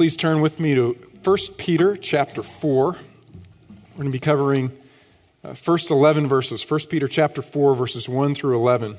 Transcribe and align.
Please 0.00 0.16
turn 0.16 0.40
with 0.40 0.58
me 0.58 0.74
to 0.74 0.96
1 1.24 1.36
Peter 1.58 1.94
chapter 1.94 2.42
4. 2.42 2.86
We're 2.86 2.96
going 3.96 4.06
to 4.06 4.10
be 4.10 4.18
covering 4.18 4.72
uh, 5.44 5.52
first 5.52 5.90
11 5.90 6.26
verses. 6.26 6.64
1 6.66 6.80
Peter 6.88 7.06
chapter 7.06 7.42
4 7.42 7.74
verses 7.74 8.08
1 8.08 8.34
through 8.34 8.56
11. 8.56 8.92
When 8.92 8.98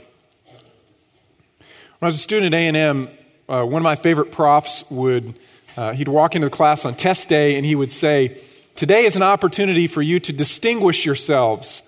I 2.04 2.06
was 2.06 2.18
a 2.18 2.20
student 2.20 2.54
at 2.54 2.76
A&M, 2.76 3.10
uh, 3.50 3.64
one 3.64 3.82
of 3.82 3.84
my 3.84 3.96
favorite 3.96 4.32
profs 4.32 4.84
would 4.92 5.34
uh, 5.76 5.94
he'd 5.94 6.08
walk 6.08 6.36
into 6.36 6.46
the 6.46 6.56
class 6.56 6.86
on 6.86 6.94
test 6.94 7.28
day 7.28 7.58
and 7.58 7.66
he 7.66 7.74
would 7.74 7.92
say, 7.92 8.40
"Today 8.76 9.06
is 9.06 9.16
an 9.16 9.24
opportunity 9.24 9.88
for 9.88 10.04
you 10.04 10.20
to 10.20 10.32
distinguish 10.32 11.04
yourselves." 11.04 11.82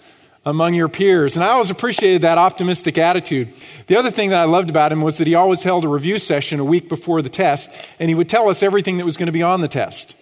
Among 0.45 0.73
your 0.73 0.89
peers. 0.89 1.35
And 1.37 1.43
I 1.43 1.49
always 1.49 1.69
appreciated 1.69 2.23
that 2.23 2.37
optimistic 2.37 2.97
attitude. 2.97 3.53
The 3.87 3.95
other 3.95 4.11
thing 4.11 4.29
that 4.31 4.41
I 4.41 4.45
loved 4.45 4.69
about 4.69 4.91
him 4.91 5.01
was 5.01 5.17
that 5.17 5.27
he 5.27 5.35
always 5.35 5.63
held 5.63 5.85
a 5.85 5.87
review 5.87 6.19
session 6.19 6.59
a 6.59 6.65
week 6.65 6.89
before 6.89 7.21
the 7.21 7.29
test, 7.29 7.69
and 7.99 8.09
he 8.09 8.15
would 8.15 8.27
tell 8.27 8.49
us 8.49 8.61
everything 8.61 8.97
that 8.97 9.05
was 9.05 9.15
going 9.15 9.27
to 9.27 9.33
be 9.33 9.43
on 9.43 9.61
the 9.61 9.67
test, 9.67 10.15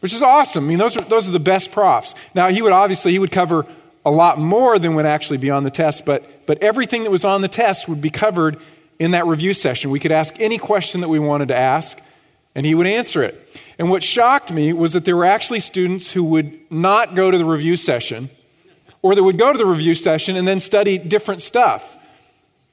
which 0.00 0.12
is 0.12 0.22
awesome. 0.22 0.64
I 0.64 0.68
mean, 0.68 0.78
those 0.78 0.96
are, 0.96 1.04
those 1.04 1.28
are 1.28 1.32
the 1.32 1.40
best 1.40 1.72
profs. 1.72 2.14
Now, 2.34 2.48
he 2.48 2.60
would 2.60 2.72
obviously, 2.72 3.12
he 3.12 3.18
would 3.18 3.32
cover 3.32 3.66
a 4.04 4.10
lot 4.10 4.38
more 4.38 4.78
than 4.78 4.94
would 4.96 5.06
actually 5.06 5.38
be 5.38 5.50
on 5.50 5.64
the 5.64 5.70
test, 5.70 6.04
but, 6.04 6.46
but 6.46 6.62
everything 6.62 7.04
that 7.04 7.10
was 7.10 7.24
on 7.24 7.40
the 7.40 7.48
test 7.48 7.88
would 7.88 8.02
be 8.02 8.10
covered 8.10 8.58
in 8.98 9.12
that 9.12 9.26
review 9.26 9.54
session. 9.54 9.90
We 9.90 10.00
could 10.00 10.12
ask 10.12 10.38
any 10.40 10.58
question 10.58 11.00
that 11.00 11.08
we 11.08 11.18
wanted 11.18 11.48
to 11.48 11.56
ask, 11.56 11.98
and 12.54 12.66
he 12.66 12.74
would 12.74 12.86
answer 12.86 13.22
it. 13.22 13.58
And 13.78 13.88
what 13.88 14.02
shocked 14.02 14.52
me 14.52 14.74
was 14.74 14.92
that 14.92 15.06
there 15.06 15.16
were 15.16 15.24
actually 15.24 15.60
students 15.60 16.12
who 16.12 16.22
would 16.24 16.70
not 16.70 17.14
go 17.14 17.30
to 17.30 17.38
the 17.38 17.46
review 17.46 17.76
session– 17.76 18.28
or 19.02 19.14
that 19.14 19.22
would 19.22 19.38
go 19.38 19.52
to 19.52 19.58
the 19.58 19.66
review 19.66 19.94
session 19.94 20.36
and 20.36 20.46
then 20.46 20.60
study 20.60 20.96
different 20.96 21.40
stuff. 21.40 21.96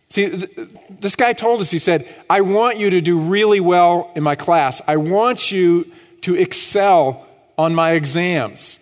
See, 0.10 0.30
th- 0.30 0.70
this 0.90 1.16
guy 1.16 1.34
told 1.34 1.60
us, 1.60 1.70
he 1.70 1.80
said, 1.80 2.08
I 2.30 2.42
want 2.42 2.78
you 2.78 2.92
to 2.92 3.02
do 3.02 3.20
really 3.20 3.60
well 3.60 4.12
in 4.16 4.24
my 4.24 4.36
class. 4.36 4.82
I 4.88 4.98
want 4.98 5.52
you 5.52 5.92
to 6.22 6.36
excel 6.36 7.28
on 7.58 7.76
my 7.76 7.92
exams. 7.92 8.80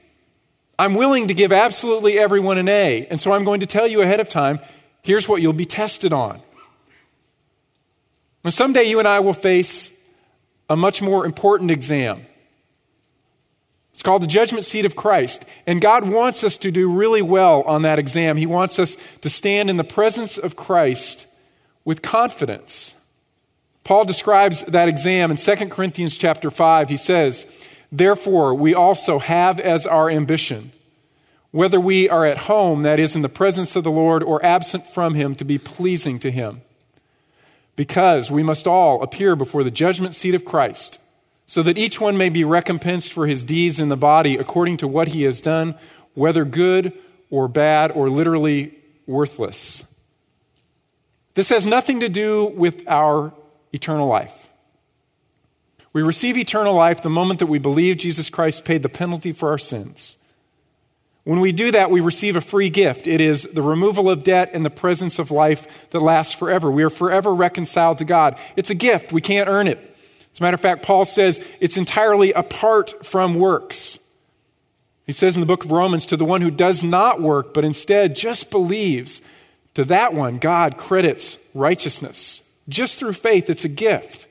I'm 0.80 0.94
willing 0.94 1.30
to 1.30 1.34
give 1.34 1.52
absolutely 1.52 2.20
everyone 2.20 2.58
an 2.58 2.70
A, 2.70 3.08
and 3.08 3.20
so 3.20 3.32
I'm 3.32 3.44
going 3.44 3.62
to 3.62 3.66
tell 3.66 3.88
you 3.88 4.02
ahead 4.02 4.20
of 4.20 4.30
time 4.30 4.60
here's 5.02 5.28
what 5.28 5.42
you'll 5.42 5.54
be 5.54 5.66
tested 5.66 6.12
on. 6.14 6.42
Now, 8.44 8.52
someday 8.52 8.84
you 8.84 9.00
and 9.00 9.08
I 9.08 9.22
will 9.22 9.34
face 9.34 9.92
a 10.70 10.76
much 10.76 11.02
more 11.02 11.26
important 11.26 11.72
exam. 11.72 12.27
It's 13.98 14.04
called 14.04 14.22
the 14.22 14.28
judgment 14.28 14.64
seat 14.64 14.86
of 14.86 14.96
Christ. 14.96 15.44
And 15.66 15.82
God 15.82 16.08
wants 16.08 16.44
us 16.44 16.56
to 16.58 16.70
do 16.70 16.88
really 16.88 17.24
well 17.24 17.64
on 17.64 17.82
that 17.82 17.98
exam. 17.98 18.38
He 18.38 18.46
wants 18.46 18.78
us 18.78 18.96
to 19.22 19.30
stand 19.32 19.72
in 19.72 19.78
the 19.78 19.84
presence 19.84 20.38
of 20.38 20.56
Christ 20.56 21.26
with 21.84 22.04
confidence. 22.04 22.94
Paul 23.84 24.06
describes 24.06 24.62
that 24.62 24.88
exam 24.88 25.32
in 25.32 25.38
2 25.38 25.56
Corinthians 25.70 26.16
chapter 26.16 26.52
5. 26.52 26.90
He 26.90 26.96
says, 26.96 27.48
Therefore, 27.92 28.54
we 28.54 28.76
also 28.76 29.18
have 29.18 29.60
as 29.60 29.88
our 29.88 30.12
ambition, 30.12 30.74
whether 31.50 31.80
we 31.80 32.08
are 32.08 32.24
at 32.24 32.38
home, 32.38 32.84
that 32.84 33.00
is, 33.00 33.16
in 33.16 33.24
the 33.24 33.30
presence 33.30 33.76
of 33.76 33.84
the 33.84 33.90
Lord, 33.90 34.22
or 34.22 34.46
absent 34.46 34.86
from 34.86 35.16
him, 35.16 35.34
to 35.34 35.44
be 35.44 35.58
pleasing 35.58 36.20
to 36.20 36.30
him. 36.30 36.62
Because 37.76 38.30
we 38.30 38.44
must 38.44 38.68
all 38.68 39.02
appear 39.02 39.36
before 39.36 39.64
the 39.64 39.72
judgment 39.72 40.14
seat 40.14 40.36
of 40.36 40.46
Christ 40.46 41.00
so 41.48 41.64
that 41.64 41.78
each 41.78 42.00
one 42.00 42.18
may 42.18 42.30
be 42.30 42.44
recompensed 42.44 43.12
for 43.12 43.26
his 43.26 43.44
deeds 43.44 43.80
in 43.80 43.90
the 43.90 43.98
body 43.98 44.36
according 44.36 44.78
to 44.78 44.88
what 44.88 45.08
he 45.08 45.24
has 45.24 45.42
done, 45.42 45.76
whether 46.14 46.46
good 46.46 46.94
or 47.30 47.48
bad 47.48 47.90
or 47.92 48.10
literally 48.10 48.76
worthless. 49.08 49.84
This 51.34 51.50
has 51.50 51.66
nothing 51.66 52.02
to 52.02 52.10
do 52.10 52.46
with 52.46 52.84
our 52.88 53.34
eternal 53.72 54.08
life. 54.08 54.50
We 55.94 56.04
receive 56.04 56.38
eternal 56.38 56.76
life 56.76 57.02
the 57.02 57.10
moment 57.10 57.40
that 57.40 57.48
we 57.48 57.60
believe 57.60 57.98
Jesus 57.98 58.30
Christ 58.30 58.66
paid 58.66 58.84
the 58.84 58.90
penalty 58.90 59.32
for 59.32 59.50
our 59.50 59.58
sins. 59.58 60.18
When 61.24 61.40
we 61.40 61.52
do 61.52 61.72
that, 61.72 61.92
we 61.92 62.02
receive 62.02 62.36
a 62.36 62.42
free 62.42 62.70
gift. 62.70 63.08
It 63.08 63.22
is 63.22 63.44
the 63.44 63.62
removal 63.62 64.10
of 64.10 64.24
debt 64.24 64.52
and 64.54 64.66
the 64.66 64.70
presence 64.70 65.18
of 65.18 65.32
life 65.32 65.90
that 65.92 66.00
lasts 66.00 66.34
forever. 66.34 66.70
We 66.70 66.84
are 66.84 66.90
forever 66.90 67.34
reconciled 67.34 67.98
to 68.00 68.06
God. 68.06 68.38
It's 68.56 68.70
a 68.70 68.76
gift. 68.76 69.12
We 69.12 69.22
can't 69.22 69.50
earn 69.50 69.68
it. 69.68 69.97
As 70.38 70.40
a 70.40 70.44
matter 70.44 70.54
of 70.54 70.62
fact, 70.62 70.84
Paul 70.84 71.04
says 71.04 71.44
it's 71.60 71.78
entirely 71.78 72.32
apart 72.32 73.04
from 73.04 73.34
works. 73.34 73.98
He 75.08 75.12
says 75.12 75.36
in 75.36 75.40
the 75.40 75.48
book 75.48 75.66
of 75.66 75.72
Romans, 75.72 76.06
to 76.06 76.16
the 76.16 76.26
one 76.26 76.42
who 76.42 76.52
does 76.52 76.84
not 76.84 77.20
work, 77.20 77.56
but 77.56 77.66
instead 77.66 78.16
just 78.16 78.52
believes, 78.52 79.24
to 79.74 79.84
that 79.86 80.14
one, 80.14 80.38
God 80.38 80.78
credits 80.78 81.40
righteousness. 81.56 82.48
Just 82.70 83.00
through 83.00 83.14
faith, 83.14 83.50
it's 83.50 83.66
a 83.66 83.68
gift. 83.68 84.28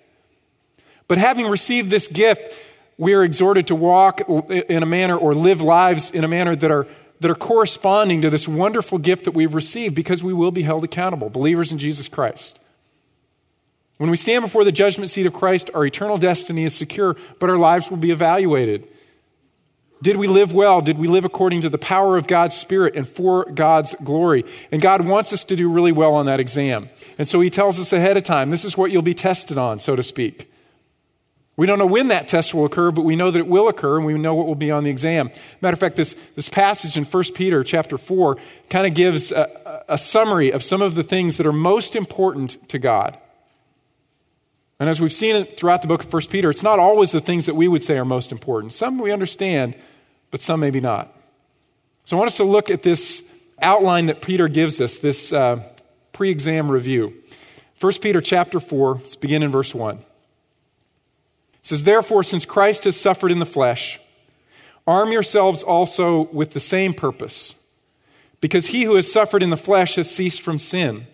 But 1.09 1.19
having 1.19 1.49
received 1.49 1.91
this 1.91 2.07
gift, 2.07 2.55
we 2.97 3.13
are 3.15 3.25
exhorted 3.25 3.67
to 3.67 3.75
walk 3.75 4.21
in 4.21 4.85
a 4.85 4.87
manner 4.87 5.17
or 5.17 5.35
live 5.35 5.61
lives 5.61 6.13
in 6.13 6.23
a 6.23 6.29
manner 6.29 6.55
that 6.55 6.71
are, 6.71 6.87
that 7.19 7.33
are 7.33 7.35
corresponding 7.35 8.23
to 8.23 8.31
this 8.31 8.47
wonderful 8.47 8.99
gift 8.99 9.25
that 9.25 9.33
we've 9.33 9.57
received 9.57 9.97
because 9.97 10.23
we 10.23 10.33
will 10.33 10.53
be 10.53 10.63
held 10.63 10.85
accountable, 10.85 11.31
believers 11.31 11.73
in 11.73 11.79
Jesus 11.79 12.07
Christ. 12.07 12.61
When 13.99 14.11
we 14.11 14.17
stand 14.17 14.43
before 14.43 14.65
the 14.65 14.73
judgment 14.73 15.11
seat 15.11 15.27
of 15.27 15.33
Christ, 15.33 15.71
our 15.75 15.87
eternal 15.87 16.19
destiny 16.19 16.65
is 16.65 16.75
secure, 16.75 17.17
but 17.39 17.49
our 17.49 17.57
lives 17.57 17.91
will 17.91 17.97
be 17.97 18.11
evaluated. 18.11 18.87
Did 20.03 20.19
we 20.19 20.27
live 20.27 20.53
well? 20.53 20.83
Did 20.83 20.99
we 20.99 21.09
live 21.09 21.25
according 21.25 21.63
to 21.63 21.71
the 21.71 21.79
power 21.79 22.19
of 22.19 22.27
God's 22.27 22.55
Spirit 22.55 22.97
and 22.97 23.09
for 23.09 23.47
God's 23.47 23.95
glory? 24.05 24.45
And 24.71 24.83
God 24.83 25.07
wants 25.07 25.33
us 25.33 25.45
to 25.45 25.57
do 25.57 25.71
really 25.71 25.93
well 25.93 26.15
on 26.15 26.27
that 26.27 26.41
exam. 26.41 26.91
And 27.17 27.27
so 27.27 27.41
He 27.41 27.49
tells 27.49 27.81
us 27.81 27.95
ahead 27.95 28.19
of 28.19 28.23
time 28.23 28.51
this 28.51 28.65
is 28.65 28.77
what 28.77 28.91
you'll 28.91 29.01
be 29.01 29.15
tested 29.15 29.57
on, 29.57 29.79
so 29.79 29.97
to 29.97 30.03
speak. 30.03 30.53
We 31.57 31.67
don't 31.67 31.79
know 31.79 31.87
when 31.87 32.09
that 32.09 32.29
test 32.29 32.53
will 32.53 32.67
occur, 32.67 32.91
but 32.91 33.07
we 33.07 33.17
know 33.17 33.31
that 33.31 33.39
it 33.39 33.49
will 33.49 33.69
occur, 33.69 33.97
and 33.97 34.05
we 34.05 34.13
know 34.19 34.35
what 34.35 34.47
will 34.47 34.55
be 34.55 34.71
on 34.71 34.85
the 34.85 34.91
exam. 34.91 35.31
Matter 35.63 35.73
of 35.73 35.81
fact, 35.81 35.97
this, 35.97 36.15
this 36.35 36.51
passage 36.51 36.99
in 36.99 37.05
1 37.05 37.25
Peter 37.35 37.65
chapter 37.65 37.97
4 37.97 38.37
kind 38.69 38.87
of 38.87 38.93
gives 38.93 39.33
a, 39.33 39.85
a 39.89 39.97
summary 39.97 40.51
of 40.51 40.63
some 40.63 40.83
of 40.83 40.95
the 40.95 41.03
things 41.03 41.39
that 41.39 41.47
are 41.47 41.55
most 41.55 41.97
important 41.97 42.69
to 42.69 42.79
God. 42.79 43.17
And 44.79 44.89
as 44.89 45.01
we've 45.01 45.13
seen 45.13 45.37
it 45.37 45.57
throughout 45.57 45.83
the 45.83 45.89
book 45.89 46.05
of 46.05 46.13
1 46.13 46.23
Peter, 46.27 46.51
it's 46.51 46.63
not 46.63 46.79
always 46.79 47.13
the 47.13 47.21
things 47.21 47.47
that 47.47 47.55
we 47.55 47.67
would 47.67 47.83
say 47.83 47.97
are 47.97 48.05
most 48.05 48.31
important. 48.31 48.73
Some 48.73 48.99
we 48.99 49.11
understand, 49.11 49.75
but 50.31 50.41
some 50.41 50.61
maybe 50.61 50.81
not. 50.81 51.13
So 52.05 52.17
I 52.17 52.19
want 52.19 52.29
us 52.29 52.37
to 52.37 52.45
look 52.45 52.71
at 52.71 52.83
this 52.83 53.25
outline 53.61 54.07
that 54.07 54.21
Peter 54.21 54.49
gives 54.49 54.81
us, 54.81 54.99
this 54.99 55.33
uh, 55.33 55.63
pre 56.13 56.31
exam 56.31 56.71
review. 56.71 57.15
1 57.81 57.93
Peter 58.01 58.21
chapter 58.21 58.61
4, 58.61 58.95
let's 58.97 59.17
begin 59.17 59.43
in 59.43 59.51
verse 59.51 59.75
1. 59.75 59.97
It 59.97 60.03
says, 61.63 61.85
Therefore, 61.85 62.23
since 62.23 62.45
Christ 62.45 62.85
has 62.85 62.99
suffered 62.99 63.33
in 63.33 63.39
the 63.39 63.47
flesh, 63.47 63.99
arm 64.87 65.11
yourselves 65.11 65.63
also 65.63 66.23
with 66.33 66.53
the 66.53 66.61
same 66.61 66.95
purpose, 66.95 67.55
because 68.41 68.67
he 68.67 68.85
who 68.85 68.95
has 68.95 69.11
suffered 69.11 69.43
in 69.43 69.51
the 69.51 69.57
flesh 69.57 69.97
has 69.97 70.11
ceased 70.11 70.43
from 70.43 70.59
sin, 70.59 71.07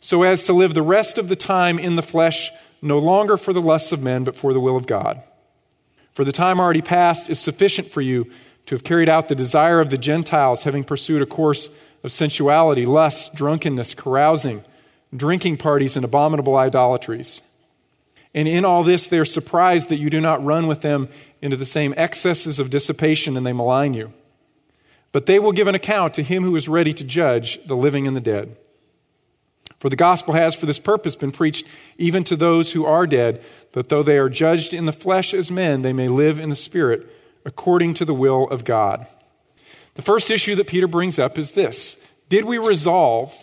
so 0.00 0.22
as 0.22 0.44
to 0.46 0.52
live 0.52 0.74
the 0.74 0.82
rest 0.82 1.18
of 1.18 1.28
the 1.28 1.36
time 1.36 1.78
in 1.78 1.96
the 1.96 2.02
flesh 2.02 2.50
no 2.82 2.98
longer 2.98 3.36
for 3.36 3.52
the 3.52 3.60
lusts 3.60 3.92
of 3.92 4.02
men, 4.02 4.24
but 4.24 4.36
for 4.36 4.52
the 4.52 4.60
will 4.60 4.76
of 4.76 4.86
God. 4.86 5.22
For 6.12 6.24
the 6.24 6.32
time 6.32 6.60
already 6.60 6.82
past 6.82 7.30
is 7.30 7.38
sufficient 7.38 7.88
for 7.88 8.02
you 8.02 8.30
to 8.66 8.74
have 8.74 8.84
carried 8.84 9.08
out 9.08 9.28
the 9.28 9.34
desire 9.34 9.80
of 9.80 9.90
the 9.90 9.96
Gentiles, 9.96 10.64
having 10.64 10.84
pursued 10.84 11.22
a 11.22 11.26
course 11.26 11.70
of 12.04 12.12
sensuality, 12.12 12.84
lust, 12.84 13.34
drunkenness, 13.34 13.94
carousing, 13.94 14.64
drinking 15.14 15.56
parties, 15.56 15.96
and 15.96 16.04
abominable 16.04 16.56
idolatries. 16.56 17.40
And 18.34 18.48
in 18.48 18.64
all 18.64 18.82
this, 18.82 19.08
they 19.08 19.18
are 19.18 19.24
surprised 19.24 19.88
that 19.88 19.96
you 19.96 20.10
do 20.10 20.20
not 20.20 20.44
run 20.44 20.66
with 20.66 20.80
them 20.80 21.08
into 21.40 21.56
the 21.56 21.64
same 21.64 21.94
excesses 21.96 22.58
of 22.58 22.70
dissipation, 22.70 23.36
and 23.36 23.44
they 23.46 23.52
malign 23.52 23.94
you. 23.94 24.12
But 25.12 25.26
they 25.26 25.38
will 25.38 25.52
give 25.52 25.68
an 25.68 25.74
account 25.74 26.14
to 26.14 26.22
him 26.22 26.42
who 26.42 26.56
is 26.56 26.68
ready 26.68 26.94
to 26.94 27.04
judge 27.04 27.62
the 27.66 27.76
living 27.76 28.06
and 28.06 28.16
the 28.16 28.20
dead. 28.20 28.56
For 29.82 29.88
the 29.88 29.96
gospel 29.96 30.34
has 30.34 30.54
for 30.54 30.64
this 30.64 30.78
purpose 30.78 31.16
been 31.16 31.32
preached 31.32 31.66
even 31.98 32.22
to 32.24 32.36
those 32.36 32.70
who 32.70 32.84
are 32.84 33.04
dead, 33.04 33.42
that 33.72 33.88
though 33.88 34.04
they 34.04 34.16
are 34.16 34.28
judged 34.28 34.72
in 34.72 34.84
the 34.84 34.92
flesh 34.92 35.34
as 35.34 35.50
men, 35.50 35.82
they 35.82 35.92
may 35.92 36.06
live 36.06 36.38
in 36.38 36.50
the 36.50 36.54
spirit 36.54 37.04
according 37.44 37.94
to 37.94 38.04
the 38.04 38.14
will 38.14 38.48
of 38.48 38.62
God. 38.62 39.08
The 39.96 40.02
first 40.02 40.30
issue 40.30 40.54
that 40.54 40.68
Peter 40.68 40.86
brings 40.86 41.18
up 41.18 41.36
is 41.36 41.50
this 41.50 41.96
Did 42.28 42.44
we 42.44 42.58
resolve 42.58 43.34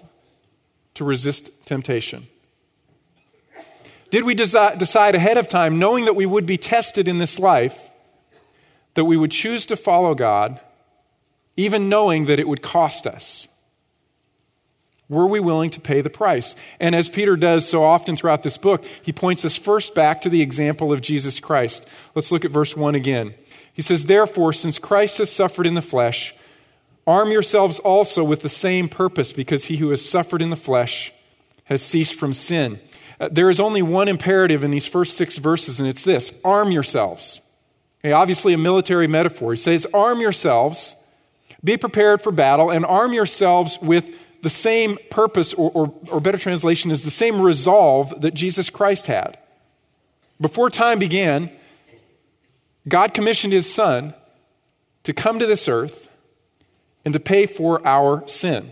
to 0.94 1.03
resist 1.03 1.65
temptation? 1.65 2.27
Did 4.09 4.24
we 4.24 4.33
desi- 4.33 4.77
decide 4.77 5.15
ahead 5.15 5.36
of 5.36 5.50
time, 5.50 5.77
knowing 5.77 6.06
that 6.06 6.15
we 6.15 6.25
would 6.25 6.45
be 6.45 6.57
tested 6.57 7.09
in 7.09 7.18
this 7.18 7.38
life, 7.38 7.77
that 8.94 9.03
we 9.03 9.18
would 9.18 9.31
choose 9.31 9.65
to 9.65 9.75
follow 9.75 10.15
God, 10.15 10.62
even 11.57 11.89
knowing 11.89 12.27
that 12.27 12.39
it 12.39 12.47
would 12.47 12.62
cost 12.62 13.06
us? 13.06 13.50
Were 15.09 15.25
we 15.25 15.39
willing 15.39 15.71
to 15.71 15.81
pay 15.81 16.01
the 16.01 16.09
price? 16.09 16.56
And 16.79 16.95
as 16.95 17.09
Peter 17.09 17.35
does 17.35 17.67
so 17.67 17.83
often 17.83 18.15
throughout 18.15 18.44
this 18.44 18.57
book, 18.57 18.85
he 19.01 19.11
points 19.11 19.44
us 19.44 19.56
first 19.56 19.95
back 19.95 20.21
to 20.21 20.29
the 20.29 20.41
example 20.41 20.94
of 20.94 21.01
Jesus 21.01 21.39
Christ. 21.39 21.85
Let's 22.13 22.31
look 22.31 22.45
at 22.45 22.51
verse 22.51 22.77
1 22.77 22.94
again. 22.94 23.33
He 23.73 23.81
says, 23.81 24.06
Therefore, 24.06 24.53
since 24.53 24.77
Christ 24.77 25.17
has 25.17 25.31
suffered 25.31 25.65
in 25.65 25.73
the 25.73 25.81
flesh, 25.81 26.35
arm 27.07 27.31
yourselves 27.31 27.79
also 27.79 28.23
with 28.23 28.41
the 28.41 28.50
same 28.50 28.88
purpose, 28.88 29.33
because 29.33 29.65
he 29.65 29.77
who 29.77 29.89
has 29.89 30.07
suffered 30.07 30.44
in 30.44 30.51
the 30.51 30.56
flesh 30.56 31.12
has 31.65 31.81
ceased 31.81 32.13
from 32.13 32.33
sin. 32.33 32.79
Uh, 33.19 33.29
there 33.31 33.50
is 33.50 33.59
only 33.59 33.81
one 33.81 34.07
imperative 34.07 34.63
in 34.63 34.69
these 34.69 34.88
first 34.88 35.17
six 35.17 35.38
verses, 35.38 35.79
and 35.79 35.89
it's 35.89 36.03
this 36.03 36.31
arm 36.45 36.71
yourselves. 36.71 37.41
Okay, 38.01 38.12
obviously, 38.12 38.53
a 38.53 38.57
military 38.57 39.07
metaphor. 39.07 39.51
He 39.51 39.57
says, 39.57 39.88
Arm 39.91 40.21
yourselves, 40.21 40.95
be 41.63 41.77
prepared 41.77 42.21
for 42.21 42.31
battle, 42.31 42.69
and 42.69 42.85
arm 42.85 43.12
yourselves 43.12 43.79
with 43.81 44.09
the 44.41 44.50
same 44.50 44.97
purpose, 45.09 45.53
or, 45.53 45.71
or, 45.71 45.94
or 46.09 46.19
better 46.19 46.38
translation 46.38 46.91
is 46.91 47.03
the 47.03 47.12
same 47.12 47.41
resolve 47.41 48.21
that 48.21 48.33
Jesus 48.33 48.69
Christ 48.69 49.07
had. 49.07 49.38
Before 50.39 50.69
time 50.69 51.00
began, 51.00 51.51
God 52.88 53.13
commissioned 53.13 53.53
his 53.53 53.71
son 53.71 54.13
to 55.03 55.13
come 55.13 55.39
to 55.39 55.45
this 55.45 55.68
earth 55.68 56.07
and 57.06 57.13
to 57.13 57.19
pay 57.19 57.45
for 57.45 57.86
our 57.86 58.27
sin. 58.27 58.71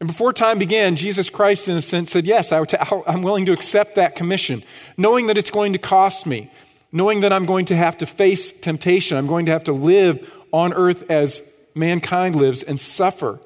And 0.00 0.06
before 0.06 0.32
time 0.32 0.58
began, 0.58 0.96
Jesus 0.96 1.28
Christ, 1.28 1.68
in 1.68 1.76
a 1.76 1.82
sense, 1.82 2.10
said, 2.10 2.24
Yes, 2.24 2.52
I'm 2.52 3.22
willing 3.22 3.46
to 3.46 3.52
accept 3.52 3.96
that 3.96 4.16
commission, 4.16 4.62
knowing 4.96 5.26
that 5.26 5.36
it's 5.36 5.50
going 5.50 5.74
to 5.74 5.78
cost 5.78 6.26
me, 6.26 6.50
knowing 6.90 7.20
that 7.20 7.32
I'm 7.32 7.44
going 7.44 7.66
to 7.66 7.76
have 7.76 7.98
to 7.98 8.06
face 8.06 8.50
temptation. 8.50 9.18
I'm 9.18 9.26
going 9.26 9.46
to 9.46 9.52
have 9.52 9.64
to 9.64 9.72
live 9.72 10.32
on 10.52 10.72
earth 10.72 11.10
as 11.10 11.42
mankind 11.74 12.34
lives 12.34 12.62
and 12.62 12.80
suffer, 12.80 13.38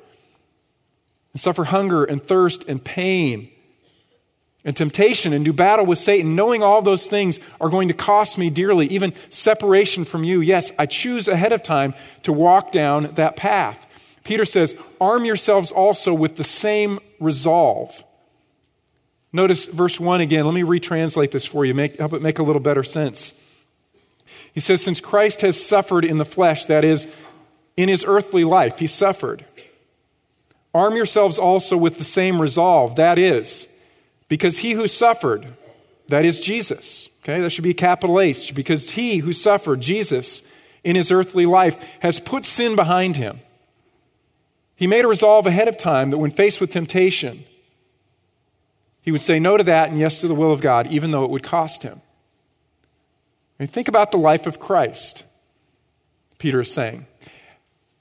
and 1.34 1.40
suffer 1.40 1.64
hunger 1.64 2.04
and 2.04 2.22
thirst 2.22 2.66
and 2.68 2.82
pain 2.82 3.50
and 4.64 4.74
temptation 4.74 5.32
and 5.34 5.44
do 5.44 5.52
battle 5.52 5.84
with 5.84 5.98
Satan, 5.98 6.34
knowing 6.34 6.62
all 6.62 6.80
those 6.80 7.06
things 7.06 7.38
are 7.60 7.68
going 7.68 7.88
to 7.88 7.94
cost 7.94 8.38
me 8.38 8.48
dearly, 8.48 8.86
even 8.86 9.12
separation 9.28 10.06
from 10.06 10.24
you. 10.24 10.40
Yes, 10.40 10.72
I 10.78 10.86
choose 10.86 11.28
ahead 11.28 11.52
of 11.52 11.62
time 11.62 11.94
to 12.22 12.32
walk 12.32 12.72
down 12.72 13.12
that 13.14 13.36
path. 13.36 13.86
Peter 14.24 14.46
says, 14.46 14.74
Arm 15.00 15.26
yourselves 15.26 15.70
also 15.70 16.14
with 16.14 16.36
the 16.36 16.44
same 16.44 16.98
resolve. 17.20 18.02
Notice 19.32 19.66
verse 19.66 20.00
1 20.00 20.22
again. 20.22 20.46
Let 20.46 20.54
me 20.54 20.62
retranslate 20.62 21.30
this 21.30 21.44
for 21.44 21.66
you, 21.66 21.74
make, 21.74 21.98
help 21.98 22.14
it 22.14 22.22
make 22.22 22.38
a 22.38 22.42
little 22.42 22.62
better 22.62 22.82
sense. 22.82 23.38
He 24.54 24.60
says, 24.60 24.82
Since 24.82 25.00
Christ 25.00 25.42
has 25.42 25.62
suffered 25.62 26.04
in 26.04 26.16
the 26.16 26.24
flesh, 26.24 26.66
that 26.66 26.84
is, 26.84 27.06
in 27.76 27.88
his 27.88 28.04
earthly 28.06 28.44
life, 28.44 28.78
he 28.78 28.86
suffered. 28.86 29.44
Arm 30.74 30.96
yourselves 30.96 31.38
also 31.38 31.76
with 31.76 31.98
the 31.98 32.04
same 32.04 32.42
resolve, 32.42 32.96
that 32.96 33.16
is, 33.16 33.68
because 34.28 34.58
he 34.58 34.72
who 34.72 34.88
suffered, 34.88 35.46
that 36.08 36.24
is 36.24 36.40
Jesus, 36.40 37.08
okay, 37.22 37.40
that 37.40 37.50
should 37.50 37.64
be 37.64 37.72
capital 37.72 38.20
H, 38.20 38.54
because 38.54 38.90
he 38.90 39.18
who 39.18 39.32
suffered, 39.32 39.80
Jesus, 39.80 40.42
in 40.82 40.96
his 40.96 41.12
earthly 41.12 41.46
life, 41.46 41.76
has 42.00 42.18
put 42.18 42.44
sin 42.44 42.74
behind 42.74 43.16
him. 43.16 43.38
He 44.74 44.88
made 44.88 45.04
a 45.04 45.08
resolve 45.08 45.46
ahead 45.46 45.68
of 45.68 45.76
time 45.76 46.10
that 46.10 46.18
when 46.18 46.32
faced 46.32 46.60
with 46.60 46.72
temptation, 46.72 47.44
he 49.00 49.12
would 49.12 49.20
say 49.20 49.38
no 49.38 49.56
to 49.56 49.62
that 49.64 49.90
and 49.90 49.98
yes 50.00 50.20
to 50.22 50.28
the 50.28 50.34
will 50.34 50.50
of 50.50 50.60
God, 50.60 50.88
even 50.88 51.12
though 51.12 51.24
it 51.24 51.30
would 51.30 51.44
cost 51.44 51.84
him. 51.84 52.00
Think 53.60 53.86
about 53.86 54.10
the 54.10 54.18
life 54.18 54.46
of 54.46 54.58
Christ, 54.58 55.22
Peter 56.38 56.60
is 56.60 56.70
saying. 56.70 57.06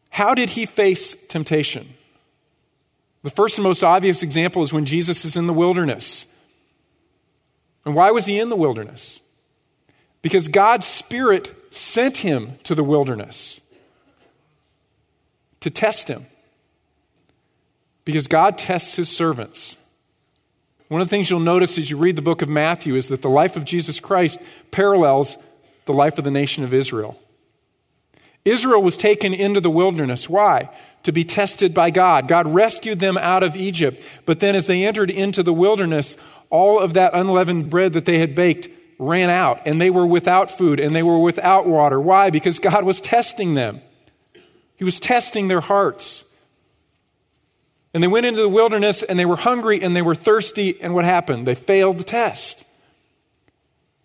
How 0.10 0.34
did 0.34 0.50
he 0.52 0.66
face 0.66 1.16
temptation? 1.28 1.94
The 3.24 3.30
first 3.30 3.58
and 3.58 3.64
most 3.64 3.84
obvious 3.84 4.22
example 4.22 4.62
is 4.62 4.74
when 4.74 4.86
Jesus 4.86 5.26
is 5.26 5.38
in 5.38 5.48
the 5.48 5.54
wilderness. 5.54 6.26
And 7.86 7.96
why 7.96 8.12
was 8.12 8.26
he 8.26 8.40
in 8.40 8.50
the 8.50 8.56
wilderness? 8.56 9.22
Because 10.22 10.48
God's 10.48 10.86
Spirit 10.86 11.54
sent 11.74 12.18
him 12.18 12.58
to 12.64 12.76
the 12.76 12.84
wilderness 12.84 13.62
to 15.62 15.70
test 15.70 16.10
him. 16.10 16.26
Because 18.06 18.28
God 18.28 18.58
tests 18.58 18.96
his 18.96 19.10
servants. 19.10 19.78
One 20.90 21.02
of 21.02 21.08
the 21.08 21.10
things 21.10 21.30
you'll 21.30 21.40
notice 21.40 21.78
as 21.78 21.90
you 21.90 21.98
read 21.98 22.18
the 22.18 22.22
book 22.22 22.42
of 22.42 22.50
Matthew 22.50 22.96
is 22.96 23.08
that 23.08 23.22
the 23.22 23.30
life 23.30 23.56
of 23.56 23.64
Jesus 23.64 24.00
Christ 24.00 24.40
parallels 24.72 25.38
the 25.86 25.94
life 25.94 26.18
of 26.18 26.24
the 26.24 26.32
nation 26.32 26.64
of 26.64 26.74
Israel. 26.74 27.20
Israel 28.46 28.82
was 28.82 28.98
taken 28.98 29.34
into 29.34 29.62
the 29.62 29.70
wilderness. 29.70 30.30
Why? 30.30 30.70
To 31.04 31.12
be 31.12 31.24
tested 31.24 31.74
by 31.74 31.90
God. 31.90 32.28
God 32.28 32.48
rescued 32.48 33.00
them 33.00 33.18
out 33.18 33.44
of 33.44 33.56
Egypt. 33.56 34.02
But 34.26 34.40
then, 34.40 34.56
as 34.56 34.68
they 34.68 34.86
entered 34.86 35.10
into 35.10 35.44
the 35.44 35.54
wilderness, 35.54 36.16
all 36.50 36.80
of 36.80 36.94
that 36.94 37.14
unleavened 37.14 37.70
bread 37.70 37.94
that 37.94 38.06
they 38.06 38.20
had 38.20 38.36
baked 38.36 38.70
ran 39.00 39.30
out, 39.30 39.62
and 39.66 39.82
they 39.82 39.90
were 39.90 40.06
without 40.06 40.52
food 40.52 40.80
and 40.80 40.96
they 40.96 41.04
were 41.04 41.20
without 41.20 41.68
water. 41.68 42.00
Why? 42.00 42.30
Because 42.30 42.60
God 42.60 42.84
was 42.84 43.02
testing 43.02 43.54
them, 43.54 43.82
He 44.76 44.84
was 44.84 45.00
testing 45.00 45.48
their 45.48 45.62
hearts. 45.62 46.26
And 47.94 48.02
they 48.02 48.08
went 48.08 48.26
into 48.26 48.42
the 48.42 48.50
wilderness 48.50 49.04
and 49.04 49.20
they 49.20 49.26
were 49.26 49.36
hungry 49.36 49.84
and 49.84 49.96
they 49.96 50.02
were 50.02 50.16
thirsty, 50.16 50.82
and 50.82 50.96
what 50.96 51.06
happened? 51.06 51.46
They 51.46 51.54
failed 51.56 52.00
the 52.00 52.04
test. 52.04 52.66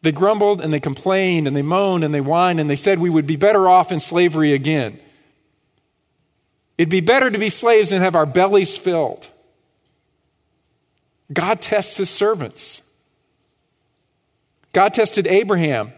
They 0.03 0.13
grumbled 0.13 0.61
and 0.61 0.73
they 0.73 0.81
complained 0.81 1.47
and 1.47 1.57
they 1.57 1.63
moaned 1.63 2.05
and 2.05 2.15
they 2.15 2.21
whined 2.21 2.61
and 2.61 2.69
they 2.69 2.77
said 2.77 2.99
we 2.99 3.11
would 3.11 3.27
be 3.27 3.37
better 3.37 3.69
off 3.69 3.91
in 3.91 3.99
slavery 3.99 4.53
again. 4.53 5.01
It'd 6.79 6.89
be 6.89 7.01
better 7.01 7.29
to 7.31 7.39
be 7.39 7.49
slaves 7.49 7.91
and 7.91 8.03
have 8.03 8.15
our 8.15 8.25
bellies 8.25 8.77
filled. 8.77 9.29
God 11.33 11.61
tests 11.61 11.97
his 11.97 12.09
servants. 12.09 12.83
God 14.73 14.95
tested 14.95 15.27
Abraham. 15.27 15.93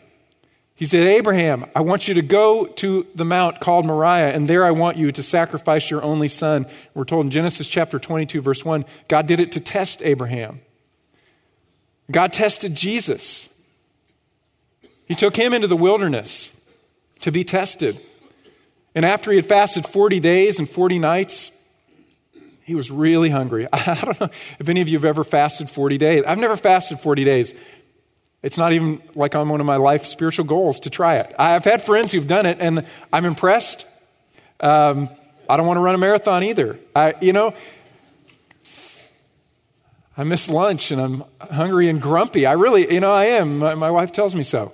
He 0.74 0.86
said, 0.86 1.02
Abraham, 1.02 1.66
I 1.76 1.82
want 1.82 2.08
you 2.08 2.14
to 2.14 2.22
go 2.22 2.64
to 2.64 3.06
the 3.14 3.26
mount 3.26 3.60
called 3.60 3.84
Moriah, 3.84 4.30
and 4.30 4.48
there 4.48 4.64
I 4.64 4.70
want 4.70 4.96
you 4.96 5.12
to 5.12 5.22
sacrifice 5.22 5.90
your 5.90 6.02
only 6.02 6.28
son. 6.28 6.66
We're 6.94 7.04
told 7.04 7.26
in 7.26 7.30
Genesis 7.30 7.66
chapter 7.66 7.98
22, 7.98 8.40
verse 8.40 8.64
1, 8.64 8.86
God 9.06 9.26
did 9.26 9.40
it 9.40 9.52
to 9.52 9.60
test 9.60 10.00
Abraham. 10.02 10.62
God 12.10 12.32
tested 12.32 12.74
Jesus. 12.74 13.54
He 15.04 15.14
took 15.14 15.36
him 15.36 15.52
into 15.52 15.66
the 15.66 15.76
wilderness 15.76 16.50
to 17.20 17.30
be 17.30 17.44
tested. 17.44 18.00
And 18.94 19.04
after 19.04 19.31
he 19.31 19.37
had 19.37 19.46
fasted 19.46 19.87
40 19.87 20.20
days 20.20 20.58
and 20.58 20.69
40 20.69 20.98
nights, 20.98 21.50
he 22.64 22.75
was 22.75 22.90
really 22.90 23.31
hungry. 23.31 23.66
I 23.72 23.98
don't 24.02 24.20
know 24.20 24.31
if 24.58 24.69
any 24.69 24.81
of 24.81 24.88
you 24.88 24.96
have 24.96 25.04
ever 25.04 25.25
fasted 25.25 25.70
40 25.70 25.98
days. 25.98 26.25
I've 26.26 26.38
never 26.38 26.56
fasted 26.56 27.00
40 27.00 27.25
days. 27.25 27.54
It's 28.42 28.56
not 28.56 28.72
even 28.72 29.02
like 29.14 29.34
on 29.34 29.48
one 29.48 29.60
of 29.60 29.66
my 29.66 29.76
life 29.76 30.06
spiritual 30.06 30.46
goals 30.46 30.81
to 30.81 30.90
try 30.90 31.16
it. 31.16 31.34
I've 31.38 31.64
had 31.64 31.82
friends 31.82 32.12
who've 32.12 32.26
done 32.26 32.46
it, 32.46 32.58
and 32.60 32.87
I'm 33.12 33.25
impressed. 33.25 33.87
Um, 34.60 35.10
I 35.48 35.56
don't 35.56 35.66
want 35.66 35.76
to 35.78 35.82
run 35.82 35.94
a 35.94 35.98
marathon 35.98 36.44
either. 36.44 36.78
I, 36.94 37.14
you 37.20 37.32
know, 37.32 37.54
I 40.16 40.25
miss 40.25 40.48
lunch 40.48 40.90
and 40.90 41.00
I'm 41.00 41.25
hungry 41.40 41.88
and 41.88 42.00
grumpy. 42.00 42.46
I 42.46 42.52
really, 42.52 42.92
you 42.92 43.00
know, 43.00 43.12
I 43.12 43.26
am. 43.26 43.58
My, 43.58 43.75
my 43.75 43.90
wife 43.90 44.12
tells 44.12 44.34
me 44.34 44.42
so. 44.42 44.72